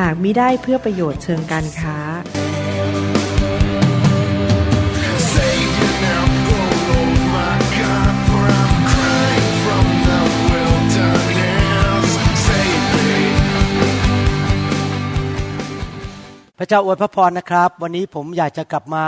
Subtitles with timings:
[0.00, 1.98] หากมิได้เพื่อประโยชน์เชิงการค้า
[16.58, 19.04] พระเจ้าอวยพระพรนะครับ วันนี้ผมอยากจะกลับมา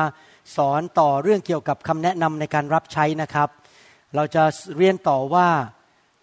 [0.56, 3.48] สอนต่อเรื่องเกี่ยวกับคำแนะนำในการรับใช้นะครับ
[4.14, 4.44] เราจะ
[4.76, 5.48] เรียนต่อว่า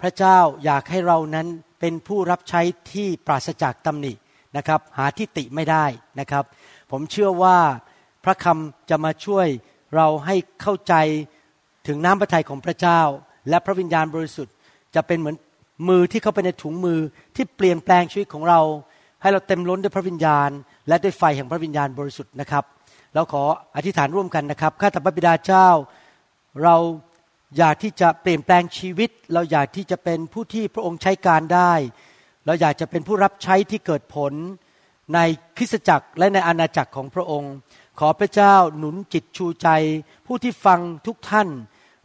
[0.01, 1.47] พระเจ้าอยากให้เรานั้น
[1.79, 2.61] เป็นผู้รับใช้
[2.93, 4.13] ที่ปราศจากตำหนิ
[4.57, 5.85] นะครับหาที่ติไม่ได้
[6.19, 6.43] นะครับ
[6.91, 7.57] ผมเชื่อว่า
[8.23, 9.47] พระคำจะมาช่วย
[9.95, 10.93] เราให้เข้าใจ
[11.87, 13.01] ถึงน้ำพระทัยของพระเจ้า
[13.49, 14.53] และพระวิญญาณบริสุทธิ์
[14.95, 15.35] จะเป็นเหมือน
[15.89, 16.99] มือที่เข้าไปในถุงมือ
[17.35, 18.61] ที่เปลี่ยนแปลงชีวิตของเรา
[19.21, 20.49] ให้เราเต็มล้นด้วยพระวิญญาณ
[20.87, 22.63] และด้วยไฟแห่งพระวิญญาณบริสุทธิ์นะครับ
[23.13, 23.43] เราขอ
[23.75, 25.67] อธิษฐานร่วมกันนะครับข้าแต่พระบิดาเจ้า
[26.63, 26.75] เรา
[27.57, 31.73] อยากที่จะเปลี่ยนแปลงชีวิต เราอยากที่จะเป็นผู้ที่พระองค์ใช้การได้
[32.45, 34.33] เราอยากจะเป็นผู้รับใช้ที่เกิดผล
[35.13, 35.19] ใน
[35.57, 37.53] คริสตจักรและในอาณาจักรของพระองค์
[37.99, 39.67] ขอพระเจ้าหนุนจิตชูใจ
[40.27, 41.47] ผู้ที่ฟังทุกท่าน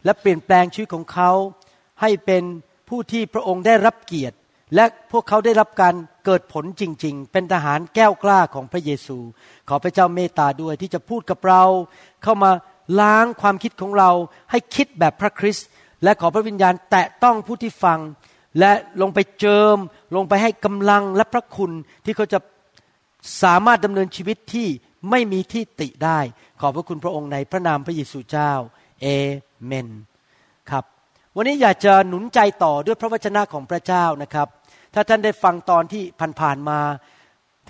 [0.05, 1.31] และเปลี่ยนแปลงชีวิตของเขา
[2.01, 2.43] ให้เป็น
[2.89, 4.37] ผู้ที่พระองค์ได้รับเกียรติ
[4.75, 9.17] และพวกเขาได้รับการเกิดผลจริง ๆ เป็นทหารแก้วกล้าของพระเยซู
[9.69, 11.63] ขอพระเจ้าเมตตาด้วยที่จะพูดกับเรา
[12.23, 12.51] เข้ามา
[13.01, 14.11] ล้างความคิดของเรา
[14.51, 15.67] ให้คิดแบบพระคริสต์
[16.03, 17.99] และขอพระวิญญาณแตะต้องผู้ที่ฟัง
[18.59, 19.77] และลงไปเจิม
[20.15, 21.71] ลงไปให้กำลังและพระคุณ
[22.05, 22.39] ที่เขาจะ
[23.43, 24.67] สามารถดำเนินชีวิตที่
[25.09, 26.19] ไม่มีที่ติได้
[26.61, 28.53] ขอบพระคุณพระองค์ในพระนามพระเยซูเจ้า
[29.01, 29.07] เอ
[29.65, 29.87] เมน
[30.69, 30.83] ครับ
[31.35, 34.47] วันนี้อยากจะหนุนใจต่อด้วยพระวจนะของพระเจ้านะครับ
[34.93, 36.03] ถ้าท่านได้ฟังตอนที่
[36.41, 36.79] ผ่านๆมา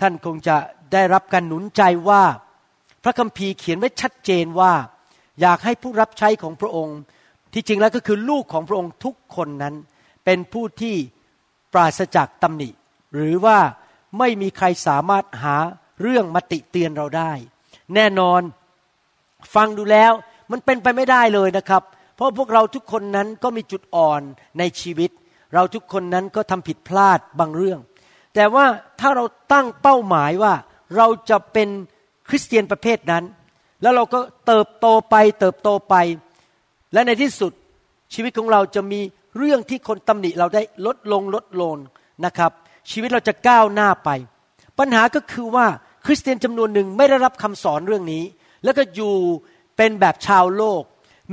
[0.00, 0.56] ท่านคงจะ
[0.92, 2.22] ได้รับการหนุนใจว่า
[3.04, 4.72] พระคัมภีร์เขียนไว้ชัดเจนว่า
[5.40, 6.98] อยากให้ผู้รับใช้ของพระองค์
[7.54, 9.74] ที่จริงแล้วก็คือลูกของพระองค์ทุกคนนั้น
[10.30, 10.96] เป็นผู้ที่
[11.72, 12.70] ปราศจากตำหนิ
[13.14, 13.58] หรือว่า
[14.18, 15.56] ไม่มีใครสามารถหา
[16.02, 17.32] เรื่องมาติเตียนเราได้
[17.94, 18.42] แน่นอน
[19.54, 20.12] ฟังดูแล้ว
[20.50, 21.82] มันเป็นไปไม่ได้เลยนะครับ
[22.14, 24.22] เพราะพวกเราทุกคนนั้นก็มีจุดอ่อน
[24.58, 25.10] ในชีวิต
[25.54, 27.80] เราทุกคนนั้นก็ทำผิดพลาดบางเรื่อง
[28.34, 28.66] แต่ว่า
[29.00, 30.54] ถ้าเราตั้งเป้าหมายว่า
[30.96, 31.68] เราจะเป็น
[32.28, 33.24] คริสเตียนประเภทนั้น
[33.82, 35.94] แล้วเราก็เติบโตไปเติบโตไป
[36.92, 37.52] และในที่สุด
[38.14, 39.00] ชีวิตของเราจะมี
[39.38, 41.76] เรื่องที่คนตำหนิเราได้ลดลงลดลง
[42.24, 42.52] นะครับ
[42.90, 44.10] ชีวิตเราจะก้าวหน้าไป
[44.78, 45.66] ปัญหาก็คือว่า
[46.06, 48.24] คริสเตียนจำนวนหนึ่งไม่ได้รับคำสอนเรื่องนี้
[48.64, 49.14] แล้วก็อยู่
[49.76, 50.82] เป็นแบบชาวโลก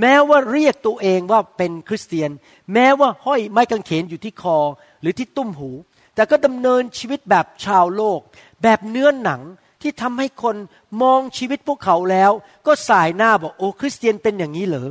[0.01, 2.29] แม้ว่าเรียกตัวเองว่าเป็นคริสเตียน
[2.73, 4.57] แม้ว่าห้อยไม้กางเขนอยู่ที่คอ
[5.01, 5.72] หรือที่ตุ้มหู
[6.16, 8.19] แต่ก็ดำเนินชีวิตแบบชาวโลก
[8.63, 9.41] แบบเนื้อนหนัง
[9.81, 10.55] ที่ทำให้คน
[11.01, 12.31] มองชีวิตพวกเขาแล้ว
[12.67, 14.89] ก็สายหน้าบอกโอ้คริสเตียนเป็นอย่างนี้เหรอ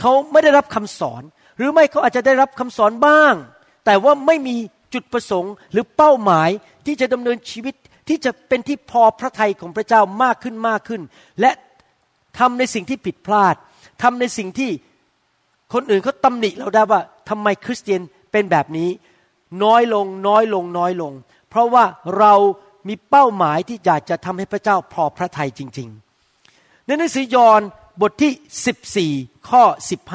[0.00, 1.22] เขาไม่ได้รับคำสอน
[1.56, 3.34] หรือไม่เขาอาจจะได้รับคำสอนบ้าง
[3.84, 4.56] แต่ว่าไม่มี
[4.94, 6.48] จุดประสงค์หรือเป้าหมาย
[6.86, 7.74] ที่จะดำเนินชีวิต
[8.08, 11.02] ที่จะเป็นที่พอพระทัยของพระเจ้ามากขึ้นมากขึ้น
[11.40, 11.50] และ
[12.38, 13.54] ทำในสิ่งที่ผิดพลาด
[14.02, 14.70] ทำในสิ่งที่
[15.72, 18.00] คนอื่นเขาตำหนิเราได้ว่าทำไมคริสเตียน
[18.32, 18.90] เป็นแบบนี้
[19.62, 21.12] น้อยลงน้อยลงน้อยลง
[21.48, 21.84] เพราะว่า
[22.18, 22.34] เรา
[22.88, 25.88] มีเป้าหมายที่อยากจะทำให้พระเจ้าพอพระทัยจริง
[26.38, 27.60] ๆ ในหนังสือยอห์น
[28.00, 30.12] บทที่ 14 ข้อ 15พ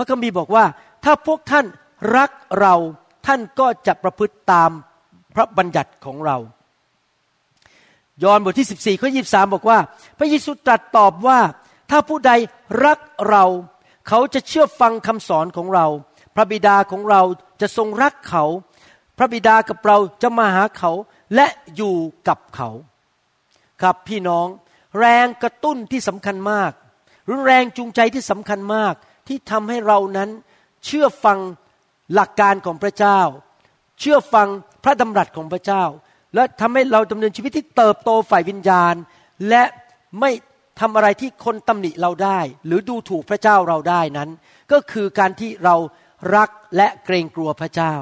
[0.00, 0.64] ระคัมภีร์บอกว่า
[1.04, 1.66] ถ้าพวกท่าน
[2.16, 2.30] รัก
[2.60, 2.74] เรา
[3.26, 4.70] ท่านก็จะประพฤติตาม
[5.34, 6.36] พระบัญญัติของเรา
[8.22, 9.78] ยอห์นบทที่ 14ข้อ23บอกว่า
[10.18, 11.38] พระเยซูตรัสตอบว่า
[11.90, 12.32] ถ้าผู้ใด
[12.84, 13.44] รักเรา
[14.08, 15.86] เขาจะเชื่อฟังคำสอนของเรา
[16.34, 17.22] พระบิดาของเรา
[17.60, 18.44] จะทรงรักเขา
[19.18, 20.92] พระบิดากับเราจะมาหาเขา
[21.34, 21.46] และ
[21.76, 21.96] อยู่
[22.28, 22.70] กับเขา
[23.80, 24.46] ครับพี่น้อง
[24.98, 26.72] แรงกระตุ้นที่สำคัญมาก
[27.30, 28.94] รือแรงจูงใจที่สำคัญมาก
[29.30, 30.30] ที่ทำให้เรานั้น
[30.84, 31.38] เชื่อฟัง
[32.14, 33.20] หลักการของพระเจ้า
[34.00, 34.48] เชื่อฟัง
[34.84, 35.84] พระดำรัสของพระเจ้า
[36.34, 38.94] และทำให้เราดำเนินชีวิตที่เติบโตฝ่ายวิญญาณ
[39.48, 39.62] และ
[40.20, 40.30] ไม่
[40.80, 44.30] ทำอะไรที่คนตำหนิเราได้ หรือดูถูกพระเจ้าเราได้นั้น
[44.72, 45.76] ก็คือการที่เรา
[46.36, 47.94] รักและเกรงกลัวพระเจ้า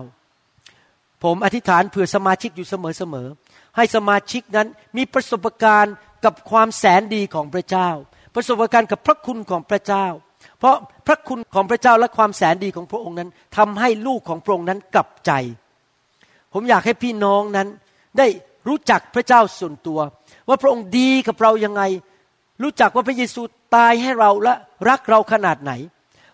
[1.24, 5.94] ผมอธิษฐานเผื่อสมาชิกอยู่เสมอๆให้สมาชิกนั้นมีประสบการณ์
[6.24, 7.90] กับความแสนดีของพระเจ้า
[8.34, 10.06] ประสบการณ์กับพระคุณของพระเจ้า
[10.58, 10.76] เพราะ
[11.06, 15.32] พระคุณของพระเจ้าและความแสนดีของพระองค์นั้นทำให้ลูกของพระองค์นั้นกลับใจ
[16.52, 17.68] ผมอยากให้พี่น้องนั้น
[18.18, 18.26] ได้
[18.68, 20.00] รู้จักพระเจ้าส่วนตัว
[20.48, 21.82] ว่าพระองค์ดีกับเรายังไง
[22.62, 23.42] รู้จักว่าพระเยซู
[23.74, 24.54] ตายให้เราและ
[24.88, 25.72] รักเราขนาดไหน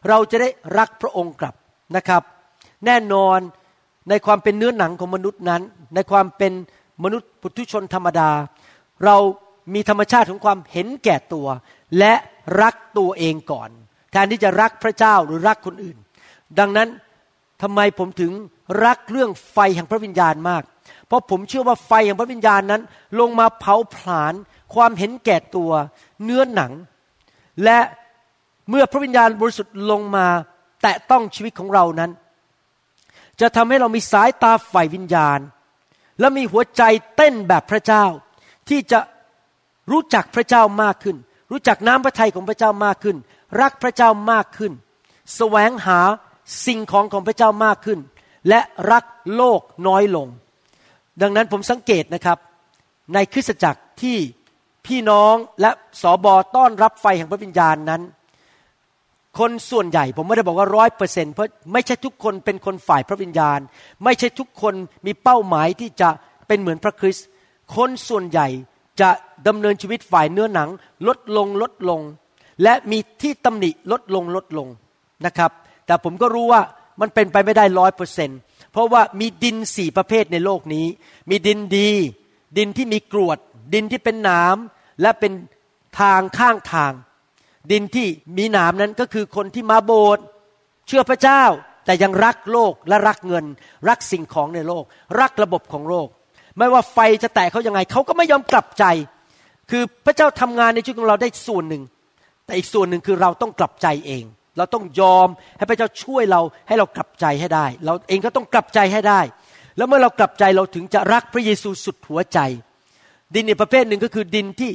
[0.09, 0.49] เราจะได้
[0.79, 1.55] รักพระองค์กลับ
[1.97, 2.23] นะครับ
[2.87, 3.39] แน่นอน
[4.09, 5.63] ในความเป็นเนื้อหนังของมนุษย์นั้น
[5.95, 6.53] ในความเป็น
[7.05, 8.31] มนุษย์ปุถุชนธรรมดา
[9.05, 9.17] เรา
[9.75, 11.47] มีธรรมชาติของความเห็นแก่ตัว
[11.99, 12.15] และ
[12.63, 13.71] รักตัวเองก่อน
[14.15, 15.97] แทนที่จะรักพระเจ้าหรือรักคนอื่น
[16.59, 16.89] ดังนั้น
[17.63, 18.33] ทำไมผมถึง
[18.85, 20.63] รักเรื่องไฟแห่งพระวิญญาณมาก
[21.07, 22.83] เพราะผมเชื่อว่าไฟแห่งพระวิญญาณนั้น
[23.21, 24.35] ลงมาเผาผลาญ
[24.75, 25.73] ความเห็นแก่ตัว
[26.25, 26.73] เนื้อหนัง
[27.65, 27.79] และ
[28.71, 30.27] เมื่อพระวิญญาณบริสุทธิ์ลงมา
[30.83, 32.11] แตะต้องชีวิตของเรานั้น
[33.41, 35.39] จะทำให้เรามีสายตาฝ่ายวิญญาณ
[36.21, 36.83] และมีหัวใจ
[37.17, 38.05] เต้นแบบพระเจ้า
[38.69, 39.01] ที่จะ
[39.93, 41.17] รู้จักพระเจ้ามากขึ้น
[41.51, 43.17] รู้จักน้ำพระทัยของพระเจ้ามากขึ้น
[43.61, 44.73] รักพระเจ้ามากขึ้น
[45.37, 46.01] แสวงหา
[46.67, 47.99] สิ่งของของพระเจ้ามากขึ้น
[48.49, 48.61] และ
[48.93, 49.05] รัก
[49.37, 50.29] โลกน้อยลง
[51.23, 52.39] ดังนั้นผมสังเกตนะครับ
[53.15, 54.19] ในคริสตจักรที่
[54.87, 55.71] พี่น้องและ
[56.03, 58.03] สอบอต้อนรับไฟแห่งพระวิญญาณนั้น
[59.39, 63.59] คนส่วนใหญ่ผมไม่ได้บอกว่าร้อยเปอร์เซ็นเพราะไม่ใช่ทุกคนเป็นคนฝ่ายพระวิญญาณ
[64.05, 64.75] ไม่ใช่ทุกคน
[65.07, 66.09] มีเป้าหมายที่จะ
[66.49, 67.27] เป็นเหมือนพระคริสต์
[67.77, 68.49] คนส่วนใหญ่
[69.01, 69.11] จะ
[69.49, 70.69] ดำเนินชีวิตฝ่ายเนื้อหนัง
[71.09, 72.01] ลดลงลดลง
[72.63, 74.69] และมีที่ตำหนิลดลงลดลง
[75.27, 75.51] นะครับ
[75.87, 76.63] แต่ผมก็รู้ว่า
[77.01, 78.31] มันเป็นไปไม่ได้ร้อยเปอร์เซ็น
[78.73, 80.87] เพราะว่ามีดินสี่ประเภทในโลกนี้
[81.31, 81.91] มีดินดี
[82.59, 83.39] ดินที่มีกรวด
[83.75, 84.57] ดินที่เป็นหนาม
[85.03, 85.33] และเป็น
[86.01, 86.93] ทางข้างทาง
[87.71, 88.07] ดินที่
[88.39, 90.25] มีหนามนั้นก็คือคนที่มาโบสถ์
[90.87, 91.43] เชื่อพระเจ้า
[91.85, 93.45] แต่ยังรักโลกและรักเงิน
[93.89, 94.85] รักสิ่งของในโลก
[95.21, 96.09] รักระบบของโลก
[96.59, 98.85] ไม่ว่าไฟจะแตะเขายังไงเขาก็ไม่ยอมกลับใจ
[99.71, 101.83] คือพระเจ้าทำงานในชีวิตของเราได้ส่วนหนึ่ง
[102.45, 104.25] แต่อีกส่วนหนึ่งคือเราต้องกลับใจเอง
[104.59, 109.21] เราต้องยอมให้พระเจ้าช่วยเราให้เรากลับใจให้ได้ เราเองก็ต้องกลับใจให้ได้
[109.77, 112.39] แล้วเมื่อเรากลับใจเราถึงจะรักพระเยซูสุดหัวใจ
[113.35, 114.71] ดินอีกประเภทหนึ่งก็คือดินที่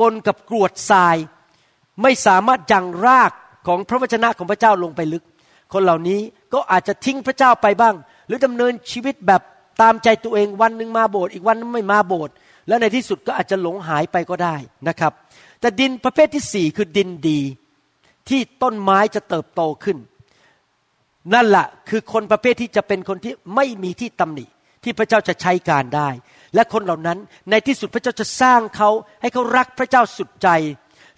[0.00, 1.16] ปนกับกรวดทราย
[2.02, 3.32] ไม่สามารถยังราก
[3.66, 5.24] ของพระวจนะของพระเจ้าลงไปลึก
[5.72, 6.20] คนเหล่านี้
[6.52, 7.94] ก็อาจจะทิ้งพระเจ้าไปบ้าง
[8.26, 9.42] หรือดำเนินชีวิตแบบ
[9.82, 12.32] ตามใจตัวเองวันหนึ่งมาโบสถ์อีกวันนึงไม่มาโบสถ์
[12.68, 14.56] แล้วในที่สุดก็อาจจะหลงหายไปก็ได้
[14.88, 15.12] นะครับ
[15.64, 17.40] แต่ดินประเภทที่สี่คือดินดี
[18.28, 19.98] ที่ต้นไม้จะเติบโตขึ้น
[21.34, 24.46] นั่นแหละคือคนประเภทที่จะเป็นคนที่ไม่มีที่ตำหนิ
[24.84, 26.08] ที่พระเจ้าจะใช้การได้
[26.54, 27.18] และคนเหล่านั้น
[27.50, 28.90] ในที่สุดพระเจ้าจะสร้างเขา
[29.20, 30.48] ให้เขารักพระเจ้าสุดใจ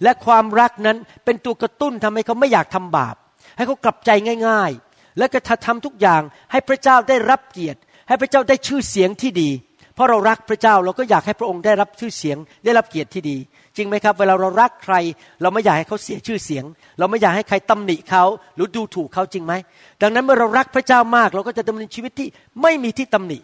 [0.03, 3.15] และความรักนั้นเป็นตัวกระตุ้นทำให้เขาไม่อยากทำบาป
[3.57, 4.11] ให้เขากลับใจ
[4.47, 6.21] ง่าย ๆ และก็ทำทุกอย่าง
[6.51, 9.49] ให้พระเจ้าได้รับเกียรติ ให้พระเจ้าได้ชื่อเสียงที่ดี
[9.97, 13.37] เพราะเรารักพระเจ้าเราก็อยากให้พระองค์ได้รับชื่อเสียง ได้รับเกียรติที่ดี
[13.77, 14.95] จริงไหมครับ เวลาเรารักใคร
[15.41, 16.65] เราไม่อยากให้เขาเสียชื่อเสียง
[16.99, 18.23] เราไม่อยากให้ใครตำหนิเขา
[18.55, 19.53] หรือดูถูกเขาจริงไหม
[20.01, 22.27] ดังนั้นเมื่อเรารักพระเจ้ามาก เราก็จะดำเนินชีวิตที่
[22.61, 23.39] ไม่มีที่ตำหนิ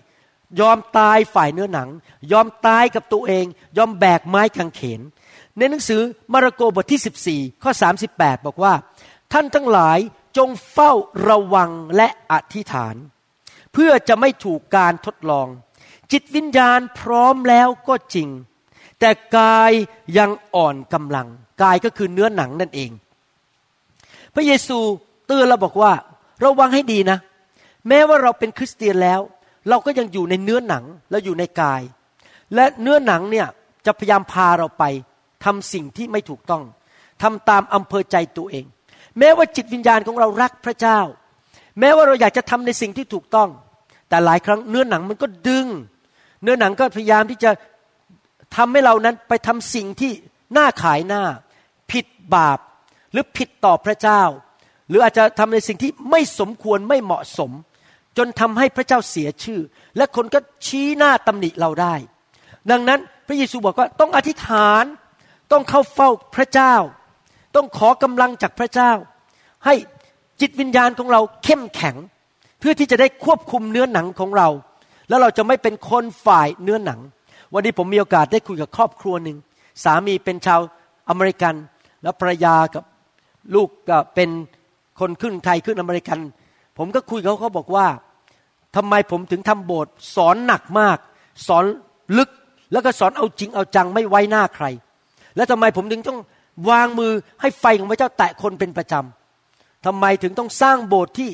[0.59, 1.89] ยอมตายฝ่ายเนื้อหนัง
[2.31, 3.45] ยอมตายกับตัวเอง
[3.77, 5.01] ยอมแบกไม้กางเขน
[5.57, 6.01] ในหนังสือ
[6.33, 7.71] มาระโกบทที่ 14 ข้อ
[8.09, 8.73] 38 บอกว่า
[9.33, 9.99] ท่านทั้งหลาย
[10.37, 10.91] จงเฝ้า
[11.27, 12.95] ระวังและอธิษฐาน
[13.73, 15.47] เพื่อจะไม่ถูกการทดลอง
[16.11, 18.29] จิตวิญญาณพร้อมแล้วก็จริง
[19.03, 19.71] แต่กาย
[20.17, 21.27] ยังอ่อนกำลัง
[21.61, 22.91] กายก็คือเนื้อหนังนั่นเอง
[24.33, 24.79] พระเยซู
[25.27, 25.91] เตือนเราบอกว่า
[26.43, 27.17] ระวังให้ดีนะ
[27.87, 29.19] แม้ว่าเราเป็นคริสเตียนแล้ว
[29.69, 31.81] เราก็ยังอยู่ในเนื้อหนังและอยู่ในกาย
[32.55, 33.47] และเนื้อหนังเนี่ย
[33.85, 34.83] จะพยายามพาเราไป
[35.45, 36.63] ทำสิ่งที่ไม่ถูกต้อง
[37.21, 38.65] ทำตามอำเภอใจตัวเอง
[39.19, 40.99] แม้ว่าจิตวิญญาณของเรารักพระเจ้า
[41.79, 43.49] แม้ว่าเราอยากจะทำในสิ่งที่ถูกต้อง
[44.09, 45.67] แต่หลายครั้งเนื้อหนังมันก็ดึง
[46.43, 47.51] เนื้อหนังก็พยายามที่จะ
[48.55, 50.11] ทำให้เรานั้นไปทำสิ่งที่
[50.57, 51.23] น่าขายหน้า
[51.91, 52.05] ผิด
[52.35, 52.59] บาป
[53.11, 54.21] หรือผิดต่อพระเจ้า
[54.89, 57.51] หรืออาจจะทำในสิ่งที่ไม่สมควรไม่เหมาะสม
[58.17, 59.59] จนทำให้พระเจ้าเสียชื่อ
[59.97, 61.95] และคนก็ชี้หน้าตำหนิเราได้
[62.71, 64.83] ดังนั้นพระเยซูบอกว่าต้องอธิษฐาน
[65.51, 66.75] ต้องเข้าเฝ้าพระเจ้า
[67.55, 68.91] ต้องขอกำลังจากพระเจ้า
[69.65, 69.75] ให้
[70.41, 71.95] จิตวิญญาณของเราเข้มแข็ง
[72.59, 74.49] เพื่อที่จะได้ควบคุมเนื้อหนังของเรา
[75.09, 76.99] แล้วเราจะไม่เป็นคนฝ่ายเนื้อหนัง
[77.53, 79.37] วันนี้ผมมีโอกาสได้คุยกับครอบครัวหนึ่ง
[79.83, 80.59] สามีเป็นชาว
[81.09, 81.55] อเมริกัน
[82.03, 82.83] แล้วภรรยากับ
[83.55, 84.29] ลูกก็เป็น
[84.99, 86.19] คนขึ้นไทยขึ้นอเมริกัน
[86.77, 87.87] ผมก็คุยเขาเขาบอกว่า
[88.75, 90.97] ทำไมผมถึงทำโบสถ์สอนหนักมาก
[91.47, 91.65] สอน
[92.17, 92.29] ลึก
[92.71, 94.65] แล้วก็สอนเอาจริงเอาจังไม่ไว้หน้าใคร
[95.35, 96.19] แล้วทำไมผมถึงต้อง
[96.69, 101.29] วางมือให้ไฟของพระเจ้าแตะคนเป็นประจำทำไมถึงต้องสร้างโบสถ์ที่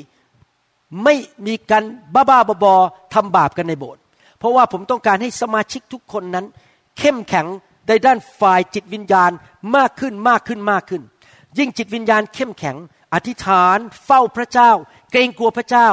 [1.04, 1.16] ไม่
[1.48, 1.84] มีการ
[2.16, 4.02] บ้าบ้าบอๆทำบาปกันในโบสถ์
[4.40, 6.46] เพราะว่าผมต้องการให้สมาชิกทุกคนนั้น
[7.00, 7.48] เข้มแข็ง
[7.88, 9.32] ในด้านฝ่ายจิตวิญญาณ
[9.76, 11.02] มากขึ้นมากขึ้นมากขึ้น
[11.58, 12.78] ยิ่งจิตวิญญาณเข้มแข็ง
[13.14, 14.72] อธิษฐาน เฝ้าพระเจ้า
[15.12, 15.90] เกรงกลัวพระเจ้า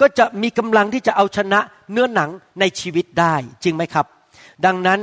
[0.00, 1.60] ก็จะมีกำลังที่จะเอาชนะ
[1.92, 4.06] เนื้อหนังในชีวิตได้จริงไหมครับ
[4.64, 5.00] ดังนั้น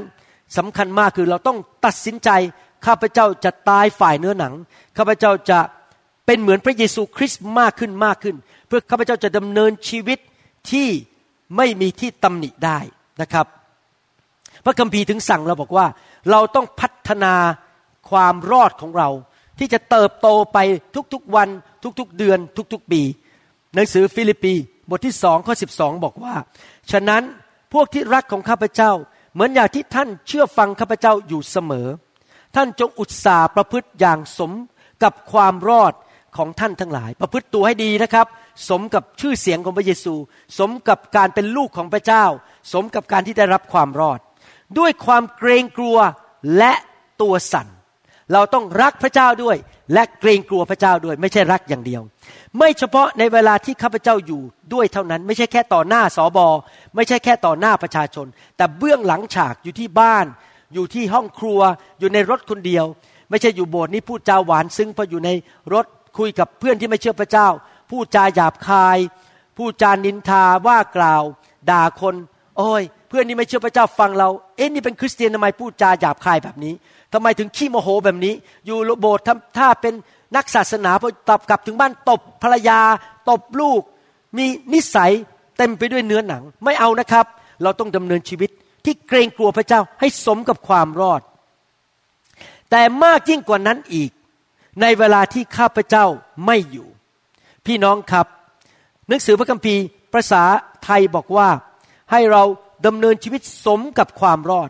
[0.57, 2.29] สำคัญมากคือเราต้องตัดสินใจ
[2.85, 4.53] ข้าพเจ้าจะตายฝ่ายเนื้อหนัง
[4.97, 5.59] ข้าพเจ้าจะ
[6.25, 8.35] เป็นเหมือนพระเยซูคริสต์มากขึ้นมากขึ้น
[8.67, 10.19] เพื่อข้าพเจ้าจะดำเนินชีวิต
[10.71, 10.87] ที่
[11.57, 12.79] ไม่มีที่ตำหนิได้
[13.21, 13.45] นะครับ
[14.65, 15.85] พระคัมภีร์ถึงสั่งเราบอกว่า
[16.31, 17.33] เราต้องพัฒนา
[18.09, 19.09] ความรอดของเรา
[19.59, 20.57] ที่จะเติบโตไป
[21.13, 21.49] ทุกๆวัน
[21.99, 22.39] ทุกๆเดือน
[22.73, 23.01] ทุกๆปี
[23.75, 24.53] หนังสือฟิลิปปี
[24.89, 26.35] บทที่สองข้อสิบสองบอกว่า
[26.91, 27.23] ฉะนั้น
[27.73, 28.91] พวกที่รักของข้าพเจ้า
[29.33, 31.87] เหมือนอย่างที่ท่านเชื่อฟังข้าพเจ้าอยู่เสมอ
[32.55, 34.51] ท่านจงอุตสาห์ประพฤติอย่างสม
[35.03, 35.93] กับความรอด
[36.37, 38.27] ของท่านทั้งหลาย ประพฤติตัวให้ดีนะครับ
[38.69, 40.15] สมกับชื่อเสียงของพระเยซู
[40.59, 42.25] สมกับการเป็นลูกของพระเจ้า
[42.73, 44.19] สมกับการที่ได้รับความรอด
[44.79, 45.97] ด้วยความเกรงกลัว
[46.57, 46.73] และ
[47.21, 47.67] ตัวสั่น
[48.33, 49.57] เราต้องรักพระเจ้าด้วย
[49.93, 52.01] และเกรงกลัวพระเจ้าด้วย ไม่ใช่รักอย่างเดียว
[52.57, 54.41] ไม่เฉพาะในเวลาที่ข้าพเจ้าอยู่
[54.73, 56.47] ด้วยเท่านั้น ไม่ใช่แค่ต่อหน้าสอบอ
[56.95, 60.25] ไม่ใช่แค่ต่อหน้าประชาชน แต่เบื้องหลังฉากอยู่ที่บ้าน
[60.73, 61.59] อยู่ที่ห้องครัว
[61.99, 62.85] อยู่ในรถคนเดียว
[63.29, 65.29] ไม่ใช่อยู่โบสถ์นี้พูดจาหวานซึ้งพออยู่ใน
[65.73, 65.85] รถ
[66.17, 67.47] คุยกับเพื่อนที่ไม่เชื่อพระเจ้า
[67.89, 68.97] พูดจาหยาบคาย
[69.57, 71.23] พูดจานินทาว่ากล่าว
[71.69, 72.15] ด่าคน
[72.57, 76.73] โอ้ย เพื่อนนี่ไม่เชื่อพระเจ้าฟังเรา เอ๊ะนี่เป็นคริสเตียนทำไมพูดจาหยาบคายแบบนี้
[77.13, 78.33] ทำไมถึงขี้โมโหแบบนี้
[78.65, 79.93] อยู่โบสถ์ทำถ้าเป็น
[80.35, 82.79] นักศาสนาพอตอบกลับถึงบ้านตบภรรยา
[83.29, 83.81] ตบลูก
[84.37, 85.11] มีนิสัย
[85.57, 87.25] เต็มไปด้วยเนื้อหนัง ไม่เอานะครับ
[87.63, 88.49] เราต้องดำเนินชีวิต
[88.85, 91.21] ที่เกรงกลัวพระเจ้าให้สมกับความรอด
[92.71, 94.11] แต่มากยิ่งกว่านั้นอีก
[94.81, 96.05] ในเวลาที่ข้าพเจ้า
[96.45, 96.87] ไม่อยู่
[97.65, 98.27] พี่น้องครับ
[99.07, 100.43] หนังสือพระคัมภีร์ภาษา
[100.83, 101.49] ไทยบอกว่า
[102.11, 102.43] ให้เรา
[102.85, 104.69] ดำเนินชีวิตสมกับความรอด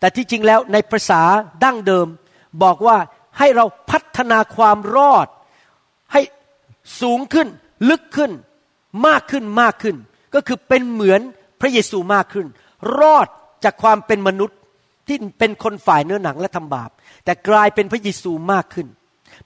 [0.00, 1.22] แต่ที่จริงแล้วในภาษา
[1.64, 2.06] ดั้งเดิม
[2.62, 2.96] บอกว่า
[3.38, 5.26] ให้เราพัฒนาความรอด
[6.12, 6.20] ให้
[7.00, 7.48] สูงขึ้น
[7.90, 8.32] ลึกขึ้น
[9.06, 9.96] มากขึ้นมากขึ้น
[10.34, 11.20] ก็คือเป็นเหมือน
[11.60, 12.46] พระเยซูมากขึ้น
[13.00, 13.28] รอด
[13.64, 14.58] จากความเป็นมนุษย์
[15.08, 16.90] ที่เป็นคนฝ่ายเนื้อหนังและทำบาป
[17.24, 18.86] แต่กลายเป็นพระเยซูมากขึ้น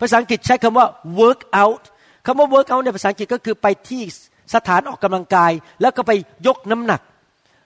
[0.00, 0.86] ภาษาอังกฤษใช้คำว่า
[1.20, 1.82] work out
[2.26, 4.02] คำว่า work out ในภาษาอังกฤษก็คือไปที่
[4.54, 6.12] สถานออกกำลังกาย แล้วก็ไป
[6.46, 7.00] ยกน้ำหนัก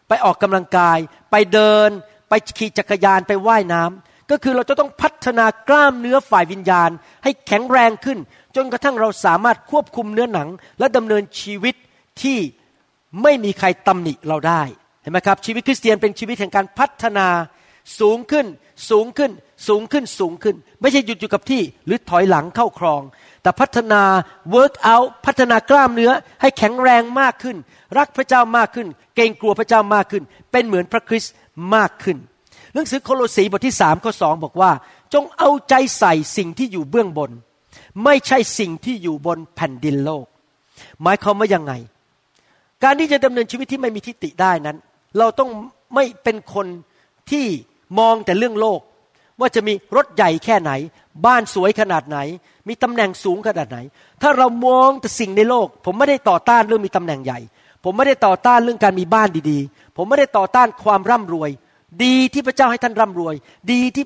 [0.09, 0.99] ไปออกกำลังกาย
[1.31, 1.91] ไปเดิน
[2.29, 6.91] ไปขี่จักรยานไปว่ายน้ำก็คือเราจะต้องพัฒนากล้ามเนื้อฝ่ายวิญญาณ
[7.25, 8.19] ให้แข็งแรงขึ้น
[8.57, 10.49] จนกระทั่งเราสามารถควบคุมเนื้อหนัง
[10.79, 11.75] และดำเนินชีวิต
[12.23, 12.39] ที่
[13.23, 14.63] ไม่มีใครตำหนิเราได้
[15.03, 17.27] เห็นไหมครับชีวิตคริสเตียนเป็นชีวิตแห่งการพัฒนา
[18.01, 18.47] สูงขึ้น
[18.91, 19.31] สูงขึ้น
[19.69, 23.03] สูงขึ้นสูงขึ้น ไม่ใช่หยุดอยู่กับที่หรือถอยหลังเข้าครอง
[23.43, 24.03] แต่พัฒนา
[24.55, 27.57] work out พัฒนากล้ามเนื้อให้แข็งแรงมากขึ้น
[27.99, 30.23] รักพระเจ้ามากขึ้น เกรงกลัวพระเจ้ามากขึ้น
[30.53, 31.35] เป็นเหมือนพระคริสต์
[31.75, 32.17] มากขึ้น
[32.75, 34.71] หนังสือโคโลสีบทที่สามข้อสองบอกว่า
[35.15, 37.31] จงเอาใจใส่สิ่งที่อยู่เบื้องบน
[38.05, 40.27] ไม่ใช่สิ่งที่อยู่บนแผ่นดินโลก
[41.03, 41.73] หมายความว่ายังไง
[42.83, 44.77] การที่จะดำเนินชีวิตที่ไม่มีทิฏฐิได้นั้น
[45.19, 45.51] เราต้อง
[45.95, 46.67] ไม่เป็นคน
[47.31, 47.47] ที่
[47.99, 48.81] มองแต่เรื่องโลก
[49.41, 50.73] ว่าจะมีรถใหญ่แค่ไหน
[51.27, 52.19] บ้านสวยขนาดไหน
[52.69, 53.79] มีตำแหน่งสูงขนาดไหน
[54.23, 57.39] ถ้าเรามองแต่สิ่งในโลก ผมไม่ได้ต่อต้านเรื่องมีตำแหน่งใหญ่
[57.85, 61.51] ผมไม่ได้ต่อต้านเรื่องการมีบ้านดีๆ ผมไม่ได้ต่อต้านความร่ำรวย
[62.05, 63.35] ดีที่พระเจ้าให้ท่านร่ำรวย
[63.73, 64.05] ดีที่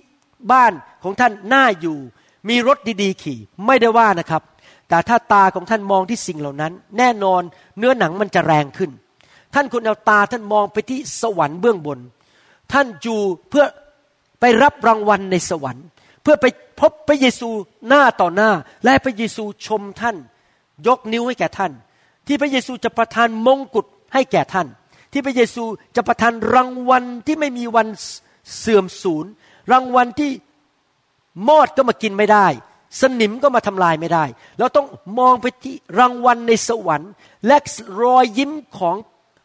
[0.52, 0.72] บ้าน
[1.04, 1.98] ของท่านน่าอยู่
[2.48, 4.42] มีรถดีๆ ขี่ ไม่ได้ว่านะครับ
[4.88, 7.42] แต่ถ้าตาของท่านมองที่สิ่งเหล่านั้น แน่นอน
[7.78, 8.90] เนื้อหนังมันจะแรงขึ้น
[9.54, 11.98] ท่านควรเอาตาท่านมองไปที่สวรรค์เบื้องบน
[12.74, 13.64] ท่านอยู่เพื่อ
[14.40, 15.86] ไปรับรางวัลในสวรรค์
[16.22, 16.46] เพื่อไป
[16.80, 17.50] พบพระเยซู
[17.88, 18.50] หน้าต่อหน้า
[18.84, 20.16] และพระเยซูชมท่าน
[20.86, 21.72] ยกนิ้วให้แก่ท่าน
[22.26, 24.66] ที่พระเยซูจะประทานมงกุฎให้แก่ท่าน
[25.12, 25.64] ที่พระเยซู
[25.96, 27.88] จะประทานรางวัลที่ไม่มีวัน
[28.58, 29.26] เสื่อมสูญ
[29.72, 30.30] รางวัลที่
[31.48, 32.46] มอดก็มากินไม่ได้
[33.00, 34.24] สนิมก็มาทำลายไม่ได้
[34.58, 34.86] เราต้อง
[35.18, 37.10] มองไปที่รางวัลในสวรรค์
[37.46, 37.56] และ
[38.02, 38.96] รอยยิ้มของ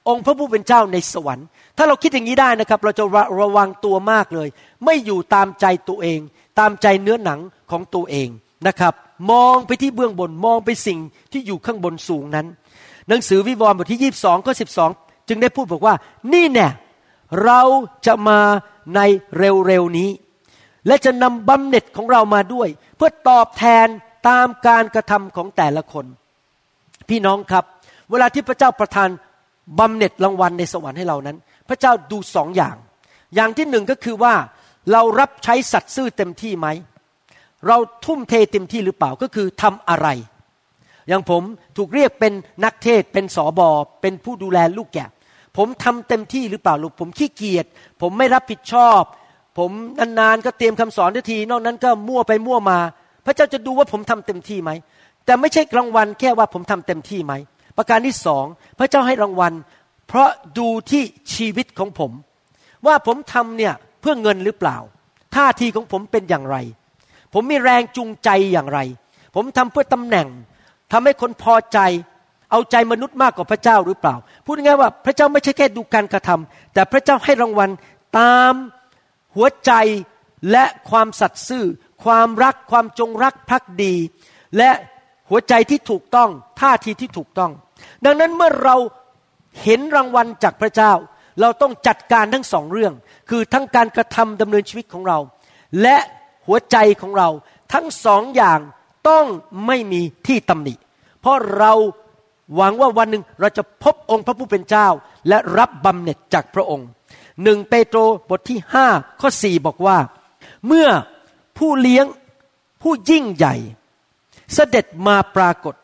[0.07, 1.47] องค์พระผู้เป็นเจ้าในสวรรค์
[1.81, 4.47] ถ้าเราคิดอย่างนี้ได้นะครับ เราจะระระวังตัวมากเลย
[4.85, 6.19] ไม่อยู่ตามใจตัวเอง
[6.59, 7.39] ตามใจเนื้อหนัง
[7.71, 8.29] ของตัวเอง
[8.67, 8.93] นะครับ
[9.31, 10.99] มองไปที่เบื้องบนมองไปสิ่ง
[11.31, 12.47] ที่อยู่ข้างบนสูงนั้น
[13.07, 14.53] หนังสือวิวรณ์บทที่22ข้อ
[14.91, 15.95] 12จึงได้พูดบอกว่า
[16.33, 16.67] นี่แน่
[17.43, 17.61] เรา
[18.05, 18.39] จะมา
[18.95, 18.99] ใน
[19.37, 20.09] เร็วๆนี้
[20.87, 23.87] และจะนำบำเหน็จของเรามาด้วย เพื่อตอบแทน
[24.29, 26.05] ตามการกระทำของแต่ละคน
[27.09, 27.63] พี่น้องครับ
[28.09, 29.09] เวลาที่พระเจ้าประทาน
[29.79, 31.37] บำเหน็จรางวัลในสวรรค์ให้เรานั้น
[31.69, 32.75] พระเจ้าดูสองอย่าง
[33.35, 34.33] อย่างที่หนึ่งก็คือว่า
[34.91, 36.67] เรารับใช้สัตว์ซื่อเต็มที่ไหม
[37.67, 40.07] เราทุ่มเทเต็มที่หรือเปล่าก็คือทำอะไร
[41.07, 41.43] อย่างผม
[41.77, 42.33] ถูกเรียกเป็น
[42.63, 43.69] นักเทศเป็นสอบอ
[44.01, 45.09] เป็นผู้ดูแลลูกแกะ
[45.57, 47.65] ผมทำเต็มที่หรือเปล่าลูกผมขี้เกียจ
[48.01, 49.01] ผมไม่รับผิดชอบ
[49.57, 52.79] ผมนานๆก็เตรียมคำสอนที นอกนั้นก็มั่วไปมั่วมา
[53.25, 54.71] พระเจ้าจะดูว่าผมทำเต็มที่ไหม
[55.25, 57.33] แต่ไม่ใช่รางวัลแค่ว่าผมทำเต็มที่ไหม
[57.77, 58.45] ประการที่สอง
[58.79, 59.53] พระเจ้าให้รางวัล
[60.09, 62.11] เพราะดูที่ชีวิตของผม
[62.87, 64.77] ว่าผมทำเนี่ยเพื่อเงินหรือเปล่า
[65.35, 66.57] ท่าทีของผมเป็นอย่างไร
[67.33, 68.79] ผมมีแรงจูงใจอย่างไร
[69.35, 70.27] ผมทำเพื่อตำแหน่ง
[70.91, 71.79] ทำให้คนพอใจ
[72.51, 77.69] เอาใจมนุษย์มากกว่าพระเจ้าหรือเปล่า พูดง่ายว่าพระเจ้าไม่ใช่แค่ดูการกระทำแต่พระเจ้าให้รางวัล
[78.19, 78.53] ตาม
[79.35, 79.71] หัวใจ
[80.51, 81.65] และความสัตย์ซื่อ
[82.03, 83.93] ความรักความจงรักภักดี
[84.57, 84.71] และ
[85.29, 86.29] หัวใจที่ถูกต้อง
[86.61, 87.51] ท่าทีที่ถูกต้อง
[88.05, 88.75] ดังนั้นเมื่อเรา
[89.63, 90.93] เห็นรางวัลจากพระเจ้า
[91.41, 92.93] เราต้องจัดการทั้งสองเรื่อง
[93.29, 95.17] คือทั้งการกระทำดำเนินชีวิตของเรา
[95.81, 95.97] และ
[96.45, 97.29] หัวใจของเรา
[97.73, 98.59] ทั้งสองอย่าง
[99.09, 99.25] ต้อง
[99.65, 100.73] ไม่มีที่ตำหนิ
[101.21, 101.73] เพราะเรา
[102.55, 104.87] หวังว่าวันหนึ่งเราจะพบองค์พระผู้เป็นเจ้า
[105.27, 106.87] และรับบำเหน็จจากพระองค์
[107.43, 108.87] หนึ่งเปโตรบทที่ห้า
[109.21, 109.97] ข้อสี่บอกว่า
[110.67, 110.87] เมื่อ
[111.57, 112.05] ผู้เลี้ยง
[112.81, 113.55] ผู้ยิ่งใหญ่
[114.53, 115.75] เสด็จมาปรากฏ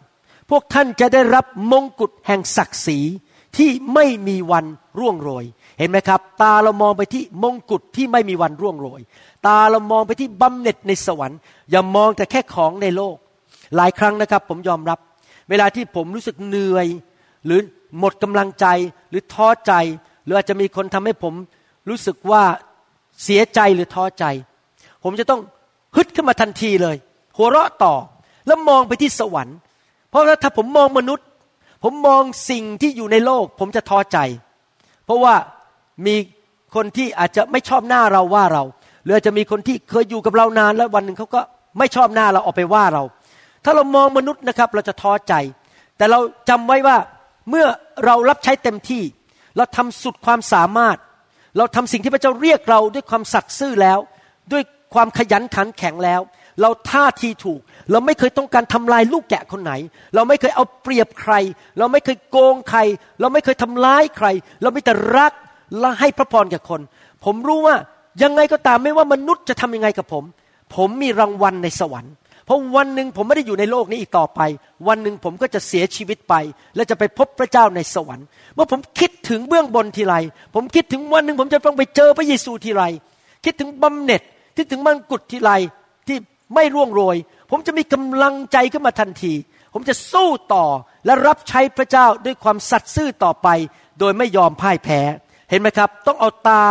[0.50, 3.00] พวกท่านจะได้รับมงกุฎแห่งศักดิ์ศรี
[3.58, 4.66] ที่ไม่มีวัน
[5.00, 5.46] ร่วงโรย
[5.80, 9.02] เห็นไหมครับ ตาเรามองไปที่มงกุฎที่ไม่มีวันร่วงโรย
[9.48, 11.40] ตาเรามองไปที่บำเหน็จในสวรรค์
[11.72, 13.16] อย่ามองแต่แค่ของในโลก
[13.76, 15.00] หลายครั้งนะครับ ผมยอมรับ
[15.50, 16.88] เวลาที่ผมรู้สึกเหนื่อย
[17.46, 17.60] หรือ
[18.00, 18.66] หมดกำลังใจ
[19.10, 19.74] หรือท้อใจ
[20.24, 21.34] หรืออาจจะมีคนทำให้ผม
[21.90, 22.44] รู้สึกว่า
[23.24, 24.26] เสียใจหรือท้อใจ
[25.04, 25.42] ผมจะต้อง
[25.96, 26.96] ฮึดขึ้นมาทันทีเลย
[27.38, 27.94] หัวเราะต่อ
[28.48, 29.58] แล้วมองไปที่สวรรค์
[30.10, 31.26] เพราะถ้าผมมองมนุษย์
[31.88, 34.18] ผมมองสิ่งที่อยู่ในโลก ผมจะท้อใจ
[35.06, 35.36] เพราะว่า
[36.06, 36.16] มี
[36.76, 38.64] คนที่อาจจะไม่ชอบหน้าเราว่าเรา
[39.04, 41.42] หรืออาจจะมีคนที่เคยอยู่กับเรานานแล้ววันหนึ่งเขาก็
[41.78, 43.04] ไม่ชอบหน้าเราออกไปว่าเรา
[43.64, 45.34] ถ้าเรามองมนุษย์นะครับ เราจะท้อใจ
[45.98, 46.98] แต่เราจำไว้ว่า
[47.50, 47.66] เมื่อ
[48.06, 49.04] เรารับใช้เต็มที่
[49.58, 50.98] เราทำสุดความสามารถ
[51.58, 54.00] เราทำสิ่งที่พระเจ้าเรียกเราด้วยความสัตย์ซื่อแล้ว
[54.52, 54.64] ด้วย
[54.94, 56.22] ความขยันขันแข็งแล้ว
[56.62, 57.60] เราท่าทีถูก
[57.92, 59.74] เราไม่เคยต้องการทำลายลูกแกะคนไหน
[60.16, 61.34] เราไม่เคยเอาเปรียบใคร
[61.78, 62.80] เราไม่เคยโกงใคร
[63.20, 64.28] เราไม่เคยทำร้ายใคร
[64.62, 65.34] เราไม่แต่รัก
[65.80, 66.82] และให้พระพรแก่คน
[67.26, 67.76] ผมรู้ว่า
[68.24, 70.24] ยังไงก็ตามไม่ว่ามนุษย์จะทำยังไงกับผม
[70.76, 72.14] ผมมีรางวัลในสวรรค์
[72.46, 74.40] เพราะวันหนึ่งผมไม่ได้อยู่ในโลกนี้อีกต่อไป
[74.88, 76.34] วันหนึ่งผมก็จะเสียชีวิตไป
[76.76, 78.26] และจะไปพบพระเจ้าในสวรรค์
[78.56, 80.16] เมื่อผมคิดถึงเบื้องบนทีไร
[80.56, 82.84] ผมคิดถึงวันหนึ่งผมจะต้องไปเจอพระเยซูทีไร
[83.46, 84.22] คิดถึงบำเหน็จ
[84.58, 85.52] คิดถึงมังกุฎทีไร
[86.08, 86.18] ที่
[86.54, 87.16] ไม่ร่วงโรย
[87.52, 89.34] ผมจะมีกำลังใจขึ้นมาทันที
[89.74, 90.66] ผมจะสู้ต่อ
[91.06, 93.48] และรับใช้พระเจ้าด้วยความสัตย์ซื่อต่อไป
[94.00, 95.00] โดยไม่ยอมพ่ายแพ้
[95.50, 96.62] เห็นไหมครับ ต้องเอาตา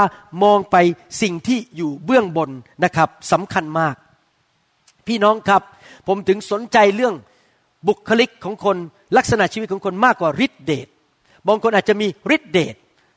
[0.43, 0.77] มองไป
[1.23, 2.51] สิ่งที่อยู่เบื้องบน
[2.85, 3.95] นะครับสำคัญมาก
[5.07, 5.63] พี่น้องครับ
[6.07, 7.15] ผมถึงสนใจเรื่อง
[7.89, 8.77] บุคลิกของคน
[9.17, 10.89] ลักษณะชีวิตของคนมากกว่าฤทธิเดช
[11.49, 12.07] บางคนอาจจะมี
[12.37, 12.75] ฤทธิเดช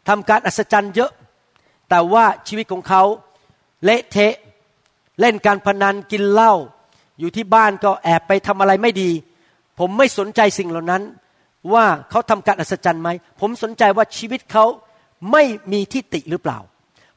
[0.07, 1.11] ทำการอัศจรรย์เยอะ
[1.89, 3.03] แต่ว่าชีวิตของเขา
[3.83, 4.33] เละเทะ
[5.19, 6.53] เล่นการพนันกินเหล้า
[7.19, 9.09] อยู่ที่บ้านก็แอบไปทำอะไรไม่ดี
[9.79, 11.03] ผมไม่สนใจสิ่งเหล่านั้น
[11.73, 14.65] ว่าเขาทำการอัศจรรย์ไหมผมสนใจว่าชีวิตเขา
[15.31, 16.59] ไม่มีที่ติหรือเปล่า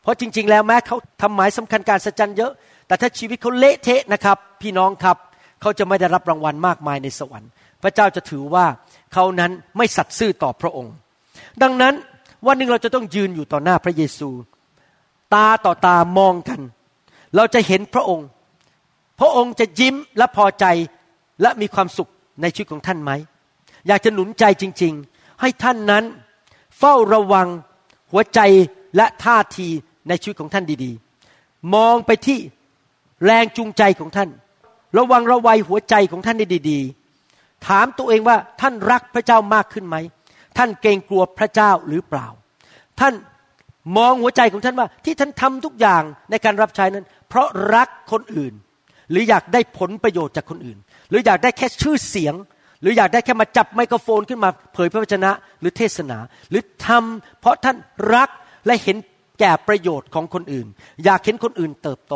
[0.03, 2.53] เพราะจริง ๆ แล้วแม้เขาทำหมายสำคัญการอัศจรรย์เยอะ
[2.87, 5.17] แต่ถ้าชีวิตเขาเละเทะนะครับ พี่น้องครับ
[5.61, 7.51] เขาจะไม่ได้รับรางวัลมากมายในสวรรค์
[7.83, 8.67] พระเจ้าจะถือว่า
[9.13, 10.95] เขานั้นไม่สัตย์ซื่อต่อพระองค์
[11.63, 11.95] ดังนั้น
[12.47, 14.31] วันหนึ่งเราจะต้องยืนอยู่ต่อหน้าพระเยซู
[15.35, 16.61] ตาต่อตามองกัน
[17.37, 18.29] เราจะเห็นพระองค์
[19.21, 20.65] พระองค์จะยิ้มและพอใจ
[21.43, 23.13] และมีความสุขในชีวิตของท่านไหม
[23.87, 26.05] อยากจะหนุนใจจริง ๆ ให้ท่านนั้น
[26.79, 27.49] เฝ้าระวัง
[28.13, 28.41] หัวใจ
[28.97, 29.69] และท่าที
[30.09, 32.39] ในชีวิตของท่านดีๆ มองไปที่
[33.25, 34.29] แรงจูงใจของท่าน
[34.99, 36.81] ระวังระวัยหัวใจของท่านให้ดี
[37.25, 39.97] ๆ ถามตัวเองว่าท่านรักพระเจ้ามากขึ้นไหม
[40.59, 42.27] ท่านเกรงกลัวพระเจ้าหรือเปล่า
[43.01, 43.15] ท่าน
[43.97, 48.55] มองหัวใจของท่านว่าที่ท่านทำทุกอย่างในการรับใช้นั้น เพราะรักคนอื่น
[49.11, 50.79] หรืออยากได้ผลประโยชน์จากคนอื่น
[51.11, 52.35] หรืออยากได้แค่ชื่อเสียง
[52.83, 56.19] หรืออยากได้แค่มาจับไมโครโฟนขึ้นมาเผยพระวจนะหรือเทศนา
[56.51, 57.77] หรือทำเพราะท่าน
[58.15, 58.29] รัก
[58.67, 58.97] และเห็น
[59.41, 60.67] แก่ประโยชน์ของคนอื่น
[61.05, 62.15] อยากเห็นคนอื่นเติบโต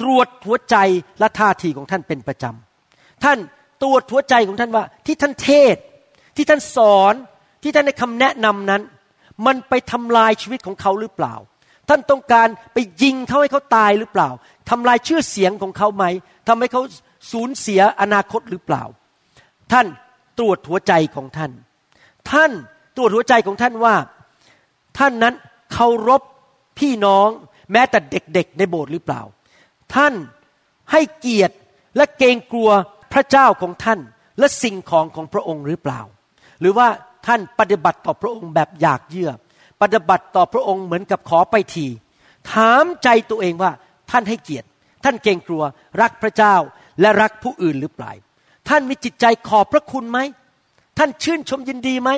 [0.00, 0.76] ตรวจหัวใจ
[1.20, 3.38] และท่าทีของท่านเป็นประจำท่าน
[3.82, 5.76] ตรวจหัวใจของท่านว่าที่ท่านเทศ
[6.36, 7.14] ที่ท่านสอน
[7.62, 8.82] ที่ท่านในคำแนะนำนั้น
[9.46, 11.34] มันไปทำลายชีวิตของเขาหรือเปล่า
[11.88, 14.28] ท่านต้องการไปยิงเขาให้เขาตายหรือเปล่า
[14.70, 16.04] ทำลายชื่อเสียงของเขาไหม
[16.48, 16.82] ทำให้เขา
[17.32, 18.82] สูญเสียอนาคตหรือเปล่า
[19.72, 19.86] ท่าน
[20.38, 21.52] ตรวจหัวใจของท่าน
[22.30, 22.50] ท่าน
[22.96, 23.94] ตรวจหัวใจของท่านว่า
[24.98, 25.34] ท่านนั้น
[25.72, 26.22] เคารพ
[26.78, 27.28] พี่น้อง
[27.72, 29.22] แม้แต่เด็กๆในโบสถ์หรือเปล่า
[29.94, 30.14] ท่าน
[30.92, 31.54] ให้เกียรติ
[31.96, 32.70] และเกรงกลัว
[33.12, 34.00] พระเจ้าของท่าน
[34.38, 36.00] และสิ่งของของพระองค์หรือเปล่า
[36.60, 36.88] หรือว่า
[37.26, 39.30] ท่านปฏิบัติต่อพระองค์แบบอยากเยื่อ
[39.82, 41.86] ปฏิบัติต่อพระองค์เหมือนกับขอไปที
[42.52, 43.72] ถามใจตัวเองว่า
[44.10, 44.66] ท่านให้เกียรติ
[45.04, 45.62] ท่านเกรงกลัว
[46.00, 46.54] รักพระเจ้า
[47.00, 48.12] และรักผู้อื่นหรือเปล่า
[48.68, 50.18] ท่านมีจิตใจขอบพระคุณไหม
[50.98, 52.10] ท่านชื่นชมยินดีไหม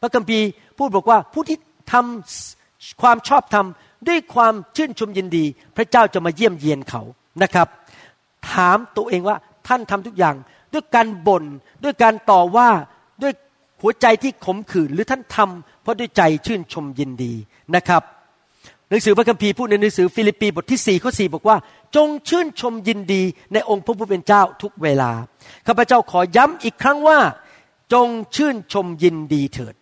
[0.00, 0.46] พระคัมภีร์
[0.78, 1.58] พูดบอกว่าผู้ที่
[1.92, 3.66] ทำความชอบธรรม
[4.08, 5.44] ด้วยความชื่นชมยินดี
[5.76, 7.02] พระเจ้าจะมาเยี่ยมเยียนเขา
[7.42, 7.68] นะครับ
[8.50, 9.36] ถามตัวเองว่า
[9.68, 10.34] ท่านทำทุกอย่าง
[10.72, 11.44] ด้วยการบน่น
[11.84, 12.68] ด้วยการต่อว่า
[13.22, 13.32] ด้วย
[13.82, 17.32] หัวใจที่ขมขื่นหรือท่านทำ เพราะด้วยใจชื่นชมยินดี
[17.74, 18.02] นะครับ
[18.88, 21.56] หนังสือพระคัมภีร์พูดในหนังสือฟิลิปปีบทที่4ข้อ4บอกว่า
[21.96, 23.22] จงชื่นชมยินดี
[23.52, 25.10] ในองค์พระผู้เป็นเจ้าทุกเวลา
[25.66, 27.18] ข้าพเจ้าขอย้ำอีกครั้งว่า
[27.92, 29.74] จงชื่นชมยินดีเถิด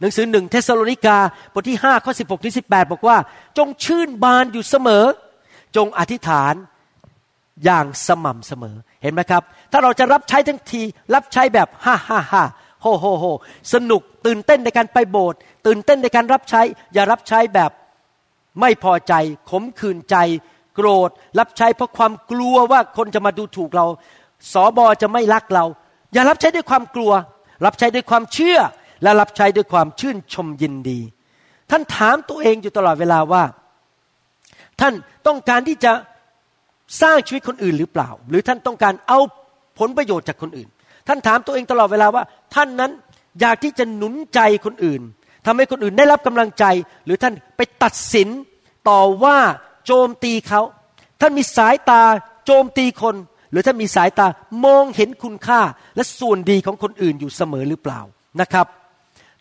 [0.00, 1.18] หนังสือหนึ่งเทสโลนิกา
[1.52, 3.16] บทที่5ข้อ16ถึง18บอกว่า
[3.58, 5.04] จงชื่นบานอยู่เสมอ
[5.76, 6.54] จงอธิษฐาน
[7.64, 10.82] อย่างสม่ำเสมอเห็นไหมครับ ถ้าเราจะรับใช้ทั้งที
[11.14, 12.44] รับใช้แบบฮ่าฮ่าฮ่า
[12.82, 13.24] โฮโฮโฮ
[13.74, 16.62] สนุกตื่นเต้นในการไปโบสถ์ตื่นเต้นในการรับใช้
[16.94, 17.70] อย่ารับใช้แบบ
[18.60, 19.14] ไม่พอใจ
[19.50, 20.16] ขมขื่นใจ
[20.74, 23.86] โกรธ รับใช้เพราะความกลัวว่าคนจะมาดูถูกเรา
[24.52, 25.64] สอบอจะไม่รักเรา
[26.12, 27.12] อย่ารับใช้ด้วยความกลัว
[27.64, 28.58] รับใช้ด้วยความเชื่อ
[29.02, 31.00] และรับใช้ด้วยความชื่นชมยินดี
[31.70, 33.42] ท่านถามตัวเองอยู่ตลอดเวลาว่า
[34.80, 34.94] ท่าน
[35.26, 35.92] ต้องการที่จะ
[37.02, 39.18] สร้างชีวิตคนอื่นหรือเปล่า หรือท่านต้องการเอา
[39.78, 40.68] ผลประโยชน์จากคนอื่น
[41.12, 42.90] ท่านถามตัวเองตลอดเวลาว่า ท่านนั้น
[43.40, 45.02] อยากที่จะหนุนใจคนอื่น
[45.46, 46.64] ทำให้คนอื่นได้รับกำลังใจ
[47.04, 48.28] หรือท่านไปตัดสิน
[48.88, 49.38] ต่อว่า
[49.86, 50.60] โจมตีเขา
[51.20, 52.02] ท่านมีสายตา
[52.46, 53.14] โจมตีคน
[53.50, 54.26] หรือท่านมีสายตา
[54.64, 55.60] มองเห็นคุณค่า
[55.96, 58.00] และส่วนดีของคนอื่นอยู่เสมอหรือเปล่า
[58.40, 58.66] นะครับ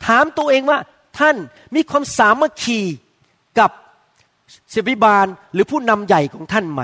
[0.05, 0.79] ถามตัวเองว่า
[1.19, 1.35] ท่าน
[1.75, 2.79] มีความสามัคคี
[3.59, 3.71] กับ
[4.73, 6.81] ศิบิบาลหรือผู้นำใหญ่ของท่านไหม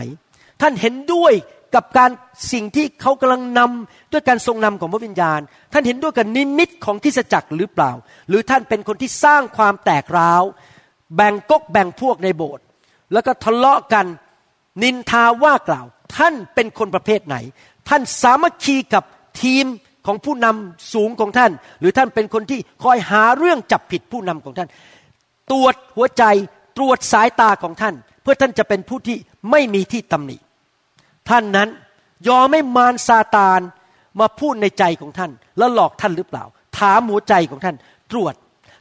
[0.62, 1.34] ท่านเห็นด้วย
[1.76, 2.12] กับการ
[2.54, 5.40] สิ่งที่เขากำลังนำด้วยการทรงนำของพระวิญญาณ
[5.74, 7.92] ท่านเห็นด้วยกับนิมิตของทิศจักรหรือเปล่า
[8.30, 10.44] หรือท่านเป็นคนที่สร้างความแตกร้าว
[11.16, 12.64] แบ่งกกแบ่งพวกในโบสถ์
[13.14, 14.06] แล้วก็ทะเลาะกัน
[14.84, 15.86] นินทาว่ากล่าว
[16.18, 17.36] ท่านเป็นคนประเภทไหน
[17.90, 19.04] ท่านสามัคคีกับ
[19.42, 19.66] ทีม
[20.06, 24.70] ของผู้นำสูงของท่าน หรือท่านเป็นคนที่คอยหาเรื่องจับผิดผู้นำของท่าน
[25.52, 26.24] ตรวจหัวใจ
[26.78, 29.18] ตรวจสายตาของท่าน เพื่อท่านจะเป็นผู้ที่
[29.52, 30.38] ไม่มีที่ตำหนิ
[31.30, 31.70] ท่านนั้น
[32.28, 33.60] ยอมไม่มารซาตาน
[34.20, 36.44] มาพูดในใจของท่าน แล้วหลอกท่านหรือเปล่า
[36.78, 37.76] ถามหัวใจของท่าน
[38.12, 38.34] ตรวจ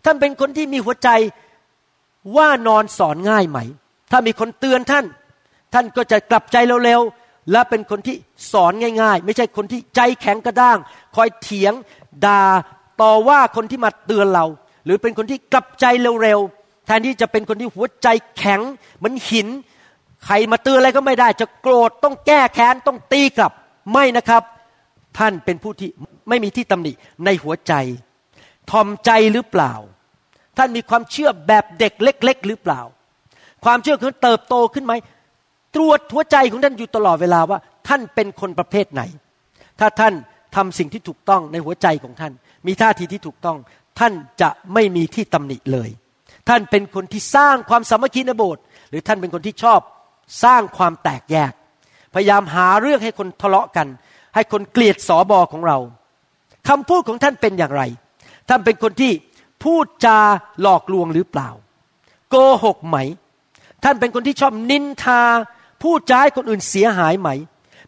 [0.04, 1.08] ท่านเป็นคนที่มีหัวใจ
[2.36, 3.58] ว่านอนสอนง่ายไหม
[4.10, 5.04] ถ้ามีคนเตือนท่าน
[5.74, 8.16] ท่านก็จะกลับใจเร็วๆและเป็นคนที่
[8.52, 10.78] สอนง่าย ๆ ไม่ใช่คนที่ใจแข็งกระด้าง
[11.16, 11.72] คอยเถียง
[12.26, 12.42] ด่า
[13.02, 14.46] ต่อว่าคนที่มาเตือนเรา
[14.84, 15.86] หรือเป็นคนที่กลับใจ
[16.22, 18.60] เร็วๆแทนที่จะเป็นคนที่หัวใจแข็ง
[18.96, 19.48] เหมือนหิน
[20.24, 23.52] ใครมาเตือนอะไรก็ไม่ได้ จะโกรธต้องแก้แค้นต้องตีกลับ
[23.92, 24.42] ไม่นะครับ
[25.18, 25.90] ท่านเป็นผู้ที่
[26.28, 26.92] ไม่มีที่ตำหนิ
[27.24, 27.72] ในหัวใจ
[28.70, 29.72] ทอมใจหรือเปล่า
[30.58, 32.80] ท่านมีความเชื่อแบบเด็กเล็ก ๆ หรือเปล่า
[33.64, 34.92] ความเชื่อของเติบโตขึ้นไหม
[35.74, 37.58] ตรวจหัวใจของท่านอยู่ตลอดเวลาว่า
[37.88, 39.02] ท่านเป็นคนประเภทไหน
[39.80, 40.14] ถ้าท่าน
[40.56, 42.32] ทำสิ่งที่ถูกต้องในหัวใจของท่าน
[42.66, 43.58] มีท่าทีที่ถูกต้อง
[44.00, 45.90] ท่านจะไม่มีที่ตำหนิเลย
[46.48, 49.80] ท่านเป็นคนที่สร้างความสามัคคีในโบสถ์หรือท่านเป็นคนที่ชอบ
[50.42, 51.52] สร้างความแตกแยก
[52.14, 53.86] พยายามหาเรื่องให้คนทะเลาะกัน
[54.34, 55.78] ให้คนเกลียดสอบอของเรา
[56.68, 57.82] คำพูดของท่านเป็นอย่างไร
[58.48, 59.12] ท่านเป็นคนที่
[59.64, 60.18] พูดจา
[60.62, 61.48] หลอกลวงหรือเปล่า
[62.30, 62.96] โกหกไหม
[63.84, 65.22] ท่านเป็นคนที่ชอบนินทา
[65.82, 67.28] พูดจาให้คนอื่นเสียหายไหม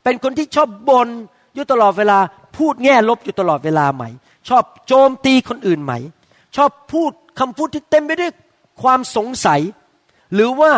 [0.05, 1.09] เป็นคนที่ชอบบน่น
[1.55, 2.19] อยู่ตลอดเวลา
[2.57, 4.05] พูดแง่ลบอยู่ตลอดเวลาไหม
[4.49, 5.93] ชอบโจมตีคนอื่นไหม
[6.57, 8.33] ชอบพูดคำพูดที่เต็มไปด้วย
[8.83, 9.61] ความสงสัย
[10.35, 10.73] หรือว่า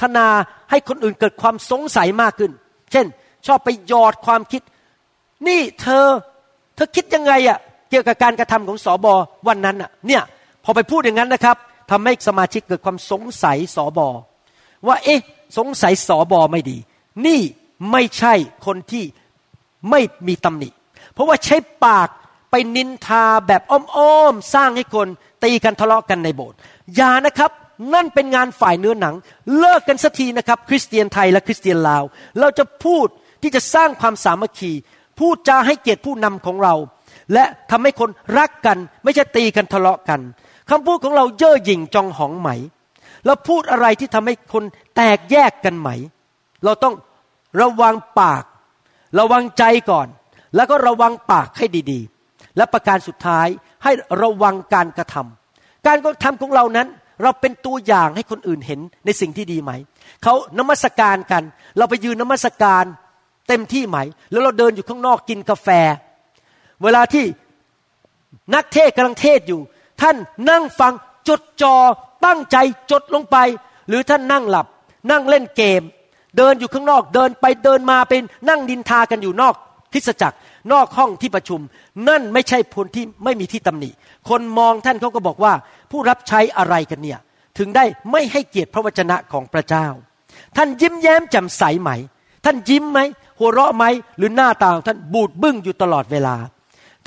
[0.00, 0.26] ฒนา
[0.70, 2.52] ให้คนอื่นเกิดความสงสัยมากขึ้น
[2.92, 3.06] เช่น
[3.46, 4.62] ชอบไปหยอดความคิด
[5.48, 6.06] นี่เธอ
[6.74, 7.58] เธอคิดยังไงอะ
[7.90, 9.14] เกี่ยวกับการกระทำของสอบอ
[9.48, 10.22] วันนั้นอะเนี่ย
[10.64, 11.56] พอไปพูดอย่างนั้นนะครับ
[11.90, 14.08] ทำให้สมาชิกเกิดความสงสัยสอบอ
[14.86, 15.20] ว่าเอ๊ะ
[15.58, 16.78] สงสัยสอบอไม่ดี
[17.26, 17.40] นี่
[17.92, 18.34] ไม่ใช่
[18.66, 19.04] คนที่
[19.90, 20.68] ไม่มีตำหนิ
[21.12, 22.08] เพราะว่าใช้ปาก
[22.50, 25.08] ไปนินทาแบบอ้อมๆ สร้างให้คน
[25.44, 26.58] ตีกันทะเลาะกันในโบสถ์
[26.96, 27.50] อย่านะครับ
[27.94, 29.14] นั่นเป็นงานฝ่ายเนื้อหนัง
[29.58, 32.04] เลิกกันสักทีนะครับ คริสเตียนไทยและคริสเตียนลาว
[32.40, 33.06] เราจะพูด
[33.42, 34.72] ที่จะสร้างความสามัคคี
[35.18, 36.74] พูดจาให้เกียรติผู้นำของเรา
[37.34, 40.20] และทำให้คนรักกัน ไม่ใช่ตีกันทะเลาะกัน
[40.70, 42.48] คำพูดของเราเย่อหยิ่งจองหองไหม
[43.26, 44.64] เราพูดอะไรที่ทำให้คน
[44.96, 45.88] แตกแยกกันไหม
[46.64, 46.94] เราต้อง
[47.60, 48.44] ระวังปาก
[49.18, 50.08] ระวังใจก่อน
[50.56, 53.46] แล้วก็ระวังปากให้ดีๆ และประการสุดท้าย
[53.84, 56.88] ให้ระวังการกระทำการกระทำของเรานั้น
[57.22, 59.72] เราเป็นตัวอย่างให้คนอื่นเห็นในสิ่งที่ดีไหม
[60.22, 61.42] เขานมัสการกัน
[61.78, 62.84] เราไปยืนนมัสการ
[63.48, 63.98] เต็มที่ไหม
[64.30, 65.68] แล้วเราเดินอยู่ข้างนอกกินกาแฟ
[66.82, 67.24] เวลาที่
[68.54, 69.60] นักเทศกำลังเทศอยู่
[70.02, 70.16] ท่าน
[70.50, 70.92] นั่งฟัง
[71.28, 71.76] จดจอ
[72.24, 72.56] ตั้งใจ
[72.90, 73.36] จดลงไป
[73.88, 74.66] หรือท่านนั่งหลับ
[75.10, 75.82] นั่งเล่นเกม
[76.36, 79.54] เดินอยู่ข้างนอกเดินไปเดินมาเป็นนั่งดินทากันอยู่นอก
[79.92, 80.36] คริสจักร
[80.72, 81.60] นอกห้องที่ประชุม
[82.08, 83.90] นั่นไม่ใช่ผลที่ไม่มีที่ตำหนิ
[84.28, 85.52] คนมองท่านเขาก็บอกว่า
[85.90, 87.20] ผู้รับใช้อะไรกันเนี่ย
[87.58, 89.86] ถึงได้ไม่ให้เกียรติพระวจนะของพระเจ้า
[90.56, 91.90] ท่านยิ้มแย้มแจ่มใสไหม
[92.44, 92.98] ท่านยิ้มไหม
[93.38, 93.84] หัวเราะไหม
[94.16, 96.36] หรือหน้าตาของท่านบูดบึ้งอยู่ตลอดเวลา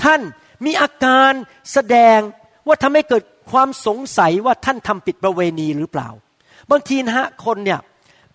[0.03, 0.21] ท่าน
[0.65, 1.31] มีอาการ
[1.71, 2.19] แสดง
[2.67, 6.09] ว่าทำให้เกิดความสงสัยว่าท่านทำผิดประเวณีหรือเปล่า
[6.71, 7.79] บางทีนะฮะคนเนี่ย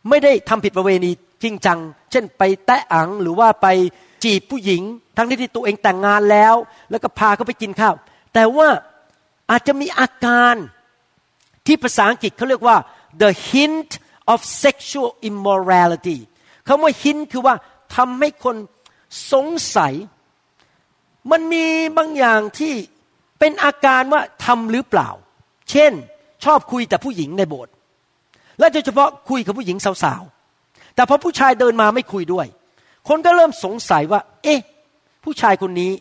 [0.09, 1.11] ไม่ได้ทำผิดประเวณี
[1.43, 1.79] จริงจัง
[2.11, 3.67] เช่นไปแตะอังหรือว่าไป
[4.25, 4.83] จีบผู้หญิง
[5.17, 6.55] ทั้งที่ตัวเองแต่งงานแล้ว
[6.91, 7.95] แล้วก็พาเขาไปกินข้าว
[8.35, 8.69] แต่ว่า
[9.51, 10.55] อาจจะมีอาการ
[11.67, 12.77] ที่ภาษาอังกฤษเขาเรียกว่า
[13.23, 13.91] the hint
[14.33, 16.19] of sexual immorality
[16.67, 17.55] คำว่า hint คือว่า
[17.97, 18.57] ทำให้คน
[19.33, 19.95] สงสัย
[21.31, 21.65] มันมี
[21.99, 22.75] บางอย่างที่
[23.39, 25.09] เป็นอาการว่าทำหรือเปล่า
[25.71, 25.93] เช่น
[26.45, 27.73] ชอบคุยแต่ผู้หญิงในโบสถ์
[28.59, 32.47] และโดยเฉพาะคุยกับผู้หญิงสาวๆ แต่พอผู้ชายเดินมาไม่คุยด้วย
[33.09, 34.61] คนก็เริ่มสงสัยว่า เอ๊ะ
[35.25, 35.93] ผู้ชายคนนี้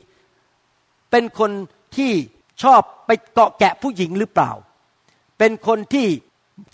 [1.11, 1.51] เป็นคน
[1.95, 2.11] ที่
[2.63, 4.51] ชอบไปเกาะแกะผู้หญิงหรือเปล่า
[5.37, 6.07] เป็นคนที่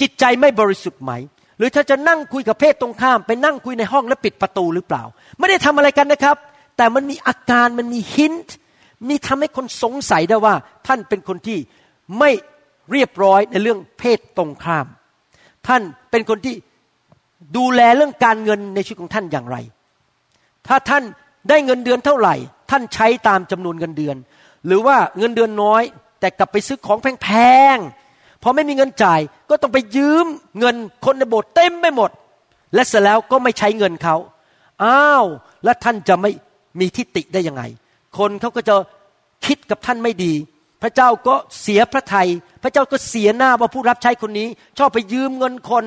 [0.02, 1.12] จิตใจไม่บริสุทธิ์ไหม
[1.58, 5.04] หรือถ้าจะนั่งคุยกับเพศตรงข้าม ไปนั่งคุยในห้องแล้วปิดประตูหรือเปล่า
[5.39, 6.38] ไม่ได้ทำอะไรกันนะครับ
[6.78, 8.34] แต่มันมีอาการมันมีหิน
[9.10, 10.56] มีทำให้คนสงสัยได้ว่า
[10.88, 11.60] ท่านเป็นคนที่
[12.19, 12.32] ไม่
[12.91, 14.88] เรียบร้อยในเรื่องเพศตรงข้าม
[15.67, 16.56] ท่านเป็นคนที่
[17.58, 19.58] ดูแลเรื่องการเงินในชีวิตของท่านอย่างไร
[20.67, 21.04] ถ้าท่าน
[21.50, 22.36] ได้เงินเดือนเท่าไหร่
[22.72, 24.15] ท่านใช้ตามจำนวนเงินเดือน
[24.65, 25.84] หรือว่าเงินเดือนน้อย
[26.19, 27.30] แต่กลับไปซื้อของแพ
[27.76, 30.26] งๆพอไม่มีเงินจ่ายก็ต้องไปยืม
[30.60, 32.10] เงินคนในโบสถ์เต็มไปหมด
[32.73, 34.15] และเสร็จแล้วก็ไม่ใช้เงินเขา
[34.84, 35.26] อ้าว
[35.63, 36.32] แล้วท่านจะไม่
[36.80, 37.63] มีทิฏฐิได้ยังไง
[38.17, 38.76] คนเขาก็จะ
[39.45, 40.34] คิดกับท่านไม่ดี
[40.82, 42.30] พระเจ้าก็เสียพระทยัย
[42.63, 44.47] พระเจ้าก็เสียหน้าว่าผู้รับใช้คนนี้
[44.78, 45.86] ชอบไปยืมเงินคน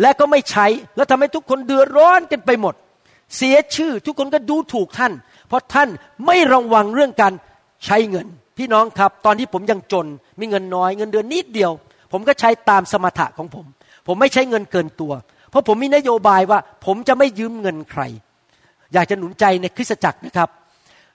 [0.00, 0.66] และก็ไม่ใช้
[0.96, 2.74] แล้วทำให้ทุกคนเดือดร้อนกันไปหมด
[3.36, 5.12] เสียชื่อทุกคนก็ดูถูกท่าน
[5.48, 5.88] เพราะท่าน
[6.26, 7.32] ไม่ระวังเรื่องการ
[7.84, 8.26] ใช้เงิน
[8.58, 10.06] พี่น้องครับ ตอนที่ผมยังจน
[10.40, 11.72] มีเงินน้อยเงินเดือนนิดเดียว
[12.12, 13.66] ผมก็ใช้ตามสมถะของผม
[14.06, 15.12] ผมไม่ใช้เงินเกินตัว
[15.50, 18.02] เพราะผมมีนโยบายว่า ผมจะไม่ยืมเงินใคร
[18.94, 20.48] อยากจะหนุนใจในคริสตจักรนะครับ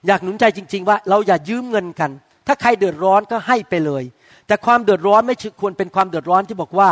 [0.06, 2.10] อยากหนุนใจจริง ๆ ว่าเราอย่ายืมเงินกัน
[2.46, 4.04] ถ้าใครเดือดร้อนก็ให้ไปเลย
[4.46, 6.88] แต่ความเดือดร้อนไม่ควรเป็นความเดือดร้อนที่บอกว่า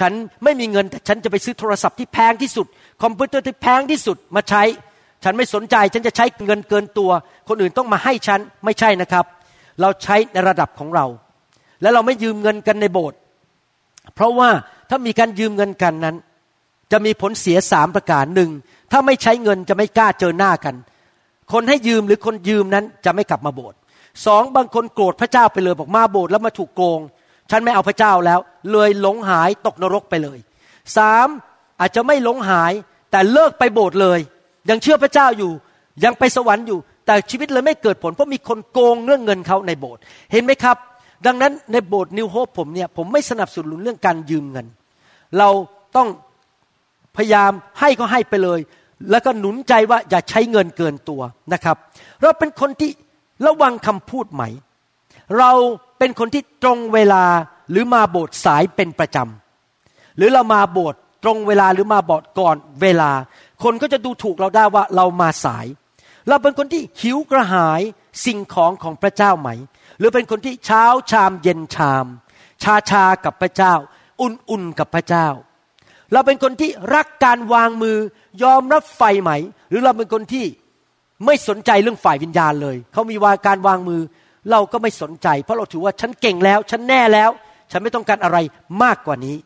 [0.00, 0.12] ฉัน
[0.44, 2.66] ไม่มีเงินแต่ฉันจะไปซื้อโทรศัพท์ที่แพงที่สุด
[3.02, 4.62] คอมพิวเตอร์ที่แพงที่สุดมาใช้
[5.24, 7.10] ฉันไม่สนใจฉันจะใช้เงินเกินตัว
[7.48, 9.24] คนอื่นต้องมาให้ฉันไม่ใช่นะครับ
[9.80, 11.06] เราใช้ในระดับของเรา
[11.82, 13.18] และเราไม่ยืมเงินกันในโบสถ์
[14.14, 14.50] เพราะว่า
[14.90, 16.16] ถ้ามีการยืมเงินกันนั้น
[16.92, 18.50] จะมีผลเสียสามประการหนึ่ง
[18.92, 20.74] ถ้าไม่ใช้เงินจะไม่กล้าเจอหน้ากัน
[21.52, 23.78] คนให้ยืมหรือคนยืมนั้นจะไม่กลับมาโบสถ์
[24.26, 27.00] สองบางคนโกรธพระเจ้าไปเลยบอกมาโบสถ์แล้วมาถูกโกง
[27.50, 28.40] ฉันไม่เอาพระเจ้าแล้ว
[28.72, 30.38] เลยหลงหายตกนรกไปเลย
[30.96, 31.28] สาม
[31.80, 32.72] อาจจะไม่หลงหาย
[33.10, 34.18] แต่เลิกไปโบสถ์เลย
[34.70, 35.52] ยังเชื่อพระเจ้าอยู่
[36.04, 40.00] ยังไปสวรรค์อยู่ แต่ชีวิตเลยไม่เกิดผล เพราะมีคนโกงเรื่องเงินเขาในโบสถ์
[40.32, 40.76] เห็นไหมครับ
[41.26, 44.66] ดังนั้นในโบสถ์นิวโฮปผมเนี่ยผมไม่สนับสนุนเรื่องการยืมเงิน
[45.38, 45.48] เรา
[45.96, 46.08] ต้อง
[47.16, 48.60] พยายามให้ก็ให้ไปเลย
[49.10, 51.22] แล้วก็หนุนใจว่าอย่าใช้เงินเกินตัว
[51.52, 51.76] นะครับ
[52.22, 52.90] เราเป็นคนที่
[53.46, 54.48] ระวังคำพูดไหม่
[55.38, 55.50] เรา
[55.98, 57.24] เป็นคนที่ตรงเวลา
[57.70, 63.10] หรือมาโบสถ์สายเป็นประจำหรือเรามาโบสถ์ตรงเวลาหรือมาโบสถ์ก่อนเวลา
[63.62, 65.66] คนก็จะดูถูกเราได้ว่าเรามาสาย
[66.28, 67.80] เราเป็นคนที่หิวกระหาย
[68.26, 69.48] สิ่งของของพระเจ้าไหม
[69.98, 72.06] หรือเป็นคนที่เช้าชามเย็นชาม
[72.62, 73.74] ชาชากับพระเจ้า
[74.20, 75.28] อุ่นๆกับพระเจ้า
[76.12, 77.96] เราเป็นคนที่รักการวางมือ
[78.42, 79.30] ยอมรับไฟไหม
[79.70, 80.46] หรือเราเป็นคนที่
[81.26, 84.00] ไม่สนใจเรื่องฝ่ายวิญญาณเลย เขามีวาการวางมือ
[84.50, 87.30] เราก็ไม่สนใจ เพราะเราถือว่าฉันเก่งแล้ว ฉันแน่แล้ว
[87.70, 88.38] ฉันไม่ต้องการอะไร
[88.82, 89.36] มากกว่านี้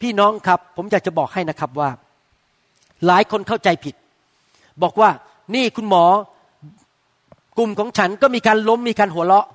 [0.00, 1.90] พี่น้องครับผมอยากจะบอกให้นะครับว่า
[3.06, 3.94] หลายคนเข้าใจผิด
[4.82, 5.10] บอกว่า
[5.54, 6.04] นี่คุณหมอ
[7.58, 9.46] กลุ่มของฉันก็มีการล้มมีการหัวเราะ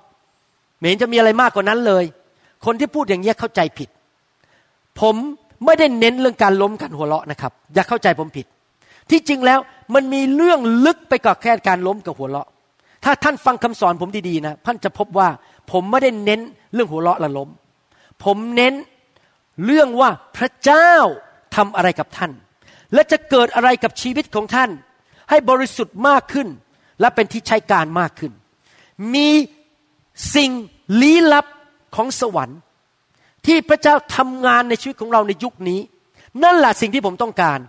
[0.77, 2.03] เหม็นจะมีอะไรมากกว่านั้นเลย
[2.65, 3.89] คนที่พูดอย่างนี้เข้าใจผิด
[4.99, 5.15] ผม
[5.65, 8.45] ไม่ได้เน้นเรื่องการล้มการหัวเราะนะครับ อย่าเข้าใจผมผิด
[9.09, 9.59] ที่จริงแล้ว
[9.93, 12.47] มันมีเรื่องลึกไปกว่าแค่การล้มกับหัวเราะ
[13.03, 15.27] ถ้าท่านฟังคำสอนผมดีๆนะท่านจะพบว่า
[15.71, 16.41] ผมไม่ได้เน้น
[16.73, 17.49] เรื่องหัวเราะและล้ม
[18.23, 18.73] ผมเน้น
[19.65, 20.91] เรื่องว่าพระเจ้า
[21.55, 22.31] ทำอะไรกับท่าน
[22.93, 24.69] และจะเกิดอะไรกับชีวิตของท่าน
[25.29, 26.47] ให้บริสุทธิ์มากขึ้น
[26.99, 28.31] และเป็นที่ใช้การมากขึ้น
[29.13, 29.29] มี
[30.35, 30.51] สิ่ง
[31.01, 31.45] ลี้ลับ
[31.95, 32.59] ของสวรรค์
[33.45, 35.79] ที่พระเจ้าทำงานในชีวิตของเราในยุคนี้
[36.43, 37.59] นั่นแหละสิ่งที่ผมต้องการ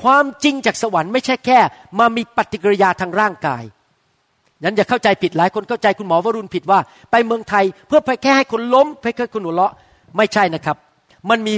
[0.00, 1.58] ความจริงจากสวรรค์ไม่ใช่แค่
[1.98, 3.62] มามีปฏิกิริยาทางร่างกาย
[4.64, 9.72] นั้นอย่าเข้าใจผิดหลายคนเข้าใจคุณหมอวรุณผิดว่า ไปเมืองไทยเพื่อไปแค่ให้คนล้มเพื่อให้คนหัวเราะ
[10.16, 10.76] ไม่ใช่นะครับ
[11.30, 11.54] มันมี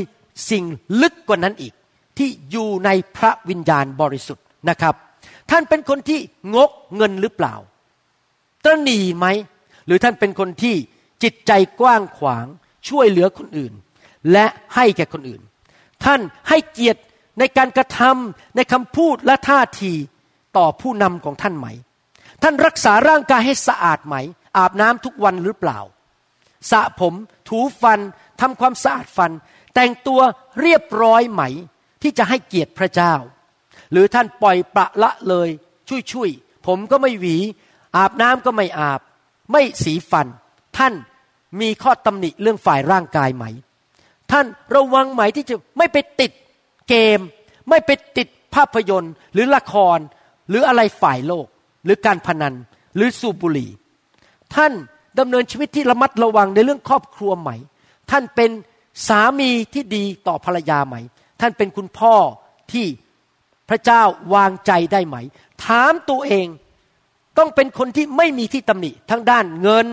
[0.50, 0.64] สิ่ง
[1.02, 1.72] ลึกกว่านั้นอีก
[2.18, 4.94] ที่อยู่ในพระวิญญาณบริสุทธิ์นะครับ
[5.50, 6.20] ท่านเป็นคนที่
[6.54, 7.54] งกเงินหรือเปล่า
[8.64, 9.26] ตรณีไหม
[9.86, 10.74] หรือท่านเป็นคนที่
[11.22, 12.46] จิตใจกว้างขวาง
[12.88, 13.72] ช่วยเหลือคนอื่น
[14.32, 15.42] และให้แก่คนอื่น
[16.04, 17.00] ท่านให้เกียรติ
[17.38, 19.92] ในการกระทำในคำพูดและท่าที
[20.56, 21.66] ต่อผู้นำของท่านไหม
[22.42, 24.16] ท่านรักษาร่างกายให้สะอาดไหม
[24.56, 25.80] อาบน้ำทุกวันหรือเปล่า
[26.70, 27.14] สระผม
[27.48, 28.00] ถูฟัน
[28.40, 29.30] ทำความสะอาดฟัน
[29.74, 30.20] แต่งตัว
[30.60, 31.42] เรียบร้อยไหม
[32.02, 33.14] ที่จะให้เกียรติพระเจ้า
[33.92, 35.48] หรือท่านปล่อยประละเลย
[35.88, 37.36] ชุยชุยๆผมก็ไม่หวี
[37.96, 39.00] อาบน้ำก็ไม่อาบ
[39.52, 40.26] ไม่สีฟัน
[40.78, 40.94] ท่าน
[41.60, 43.44] มีข้อตำหนิเรื่องฝ่ายร่างกายไหม
[44.30, 46.32] ท่านระวังไหมที่จะไม่ไปติด
[46.88, 47.20] เกม
[47.68, 49.98] ไม่ไปติดภาพยนตร์ หรือละคร
[50.48, 51.46] หรืออะไรฝ่ายโลก
[51.84, 52.54] หรือการพนัน
[52.96, 53.70] หรือสูบบุหรี่
[54.54, 54.72] ท่าน
[55.18, 57.50] ดำเนินชีวิตที่ระมัดระวังในเรื่องครอบครัวไหม
[58.10, 58.50] ท่านเป็น
[59.08, 60.96] สามีที่ดีต่อภรรยาไหม
[61.42, 62.14] ท่านเป็นคุณพ่อ
[62.72, 62.86] ที่
[63.68, 64.02] พระเจ้า
[64.34, 65.16] วางใจได้ไหม
[65.64, 66.46] ถามตัวเอง
[67.38, 69.86] ต้องเป็นคนที่ไม่มีที่ตำหนิทั้งด้านเงิน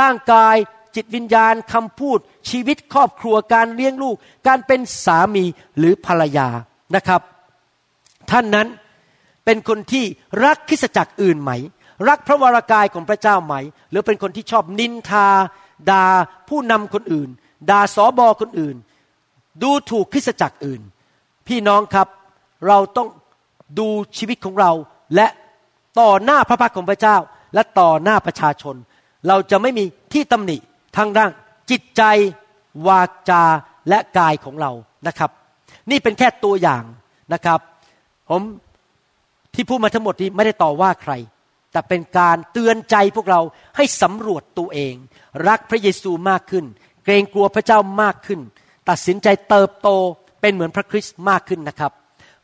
[0.00, 0.56] ร่างกาย
[0.96, 2.18] จิตวิญญาณคำพูด
[2.50, 5.44] ชีวิตครอบครัวการเลี้ยงลูก การเป็นสามี
[5.78, 6.48] หรือภรรยา
[6.96, 7.20] นะครับ
[8.30, 8.68] ท่านนั้น
[9.44, 10.04] เป็นคนที่
[10.44, 11.50] รักคริสจักรอื่นไหม
[12.08, 13.54] รักพระวรากายของพระเจ้าไหม
[13.90, 15.28] หรือเป็นคนที่ชอบนินทา
[15.90, 16.06] ด่า
[16.48, 17.28] ผู้นำคนอื่น
[17.70, 18.76] ด่าสอบอคนอื่น
[19.62, 20.80] ดูถูกคริสตจักรอื่น
[21.48, 22.08] พี่น้องครับ
[22.68, 23.08] เราต้อง
[23.78, 24.70] ดูชีวิตของเรา
[25.14, 25.26] และ
[26.00, 27.16] ต่อหน้าพระพักตร์ของพระเจ้า
[27.54, 28.76] และต่อหน้าประชาชน
[29.28, 30.56] เราจะไม่มีที่ตำหนิ
[30.96, 31.30] ทางด้าน
[31.70, 32.02] จิตใจ
[32.86, 33.44] วาจา
[33.88, 34.70] และกายของเรา
[35.06, 35.30] นะครับ
[35.90, 36.84] นี่เป็นแค่ตัวอย่าง
[37.34, 37.60] นะครับ
[38.28, 38.42] ผม
[39.54, 41.12] ที่พูดมาทั้งหมดนี้ไม่ได้ต่อว่าใคร
[41.72, 43.40] แต่เป็นการเตือนใจพวกเรา
[43.76, 44.94] ให้สำรวจตัวเอง
[45.48, 46.64] รักพระเยซูมากขึ้น
[47.04, 48.40] เกรงกลัวพระเจ้ามากขึ้น
[48.88, 49.88] ตัดสินใจเติบโต
[50.40, 51.92] เป็นเหมือนพระคริสต์มากขึ้นนะครับ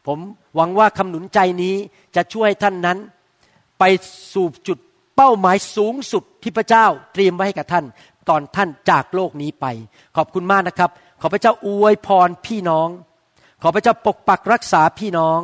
[0.07, 0.19] ผม
[0.57, 1.75] หวังว่าคำหนุนใจนี้
[2.17, 2.99] จะช่วยท่านนั้น
[3.79, 3.85] ไป
[4.35, 4.79] สู่จุด
[5.17, 7.85] เป้าหมายสูงสุดที่พระเจ้าเตรียมไว้ให้กับท่าน
[8.29, 9.67] ตอนท่านจากโลกนี้ไป
[10.17, 12.89] ขอบคุณมากนะครับ ขอพระเจ้าอวยพรพี่น้อง
[13.63, 15.41] ขอพระเจ้าปกปักรักษาพี่น้อง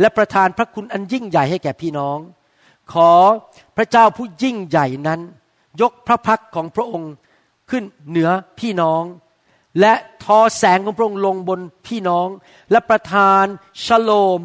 [0.00, 2.18] และประทานพระคุณอันยิ่งใหญ่ให้แก่พี่น้อง
[2.92, 3.10] ขอ
[3.76, 5.20] พระเจ้าผู้ยิ่งใหญ่นั้น
[5.80, 7.12] ยกพระพักของพระองค์
[7.70, 9.02] ขึ้นเหนือพี่น้อง
[9.80, 12.28] และทอแสงของพระองค์ลงบนพี่น้อง
[12.70, 13.44] และประทาน
[13.84, 14.40] ชโลม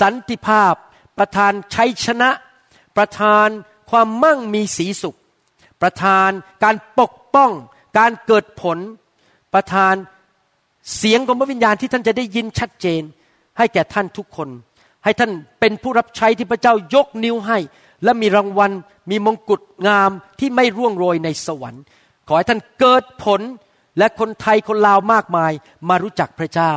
[0.00, 0.74] สันติภาพ
[1.18, 2.30] ประทานชัยชนะ
[2.96, 3.48] ประทาน
[3.90, 5.18] ความมั่งมีสีสุข
[5.82, 6.30] ประทาน
[6.64, 7.50] การปกป้อง
[7.98, 8.78] การเกิดผล
[9.54, 9.94] ประทาน
[10.96, 13.02] เสียงของพระวิญญาณที่ท่านจะได้ยินชัดเจน
[13.58, 14.48] ให้แก่ท่านทุกคน
[15.04, 17.58] ให้ท่านเป็นผู้รับใช้ที่พระเจ้ายกนิ้วให้
[18.04, 18.72] และมีรางวัล
[19.10, 21.82] มีมงกุฎงามที่ไม่ร่วงโรยในสวรรค์
[22.28, 23.40] ขอให้ท่านเกิดผล
[23.98, 25.52] และคนไทยคนลาวมากมาย
[25.88, 26.72] มารู้จักพระเจ้า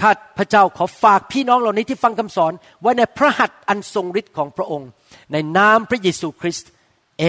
[0.00, 4.88] ข้าพระเจ้าขอฝากพี่น้องเหล่านี้ที่ฟังคำสอนไว้ในพระหัตถ์อันทรงฤทธิ์ของพระองค์
[5.32, 6.70] ในนามพระเยซูคริสต์
[7.18, 7.24] เอ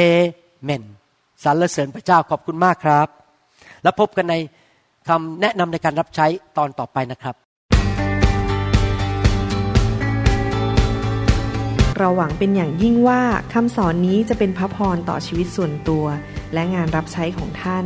[0.64, 0.84] เมน
[1.44, 3.08] สรรเสริญพระเจ้าขอบคุณมากครับ
[3.84, 4.36] แล้วพบกันใน
[5.10, 7.36] คำแนะนำในการรับใช้ตอนต่อไปนะครับ
[11.98, 13.22] เราหวังเป็นอย่างยิ่งว่า
[13.54, 16.06] คำสอนนี้จะเป็นพระพรต่อชีวิตส่วนตัว
[16.54, 17.86] และงานรับใช้ของท่าน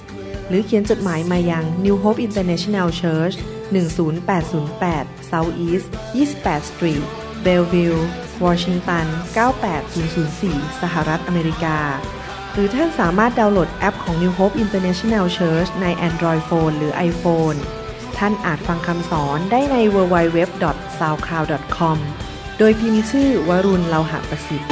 [0.51, 3.35] หรือเขียนจดหมายมายัง New Hope International Church
[4.17, 7.03] 10808 South East 28 Street
[7.45, 7.99] Bellevue
[8.45, 9.05] Washington
[9.97, 11.77] 98004 สหรัฐอเมริกา
[12.53, 17.57] หรือท่านสามารถดาวน์โหลดแอปของ New Hope International Church ใน Android Phone หรือ iPhone
[18.17, 21.97] ท่านอาจฟังคำสอนได้ใน www.soundcloud.com
[22.57, 24.69] โดยพิมพ์ชื่อวรุณเลาหะประสิทธิ์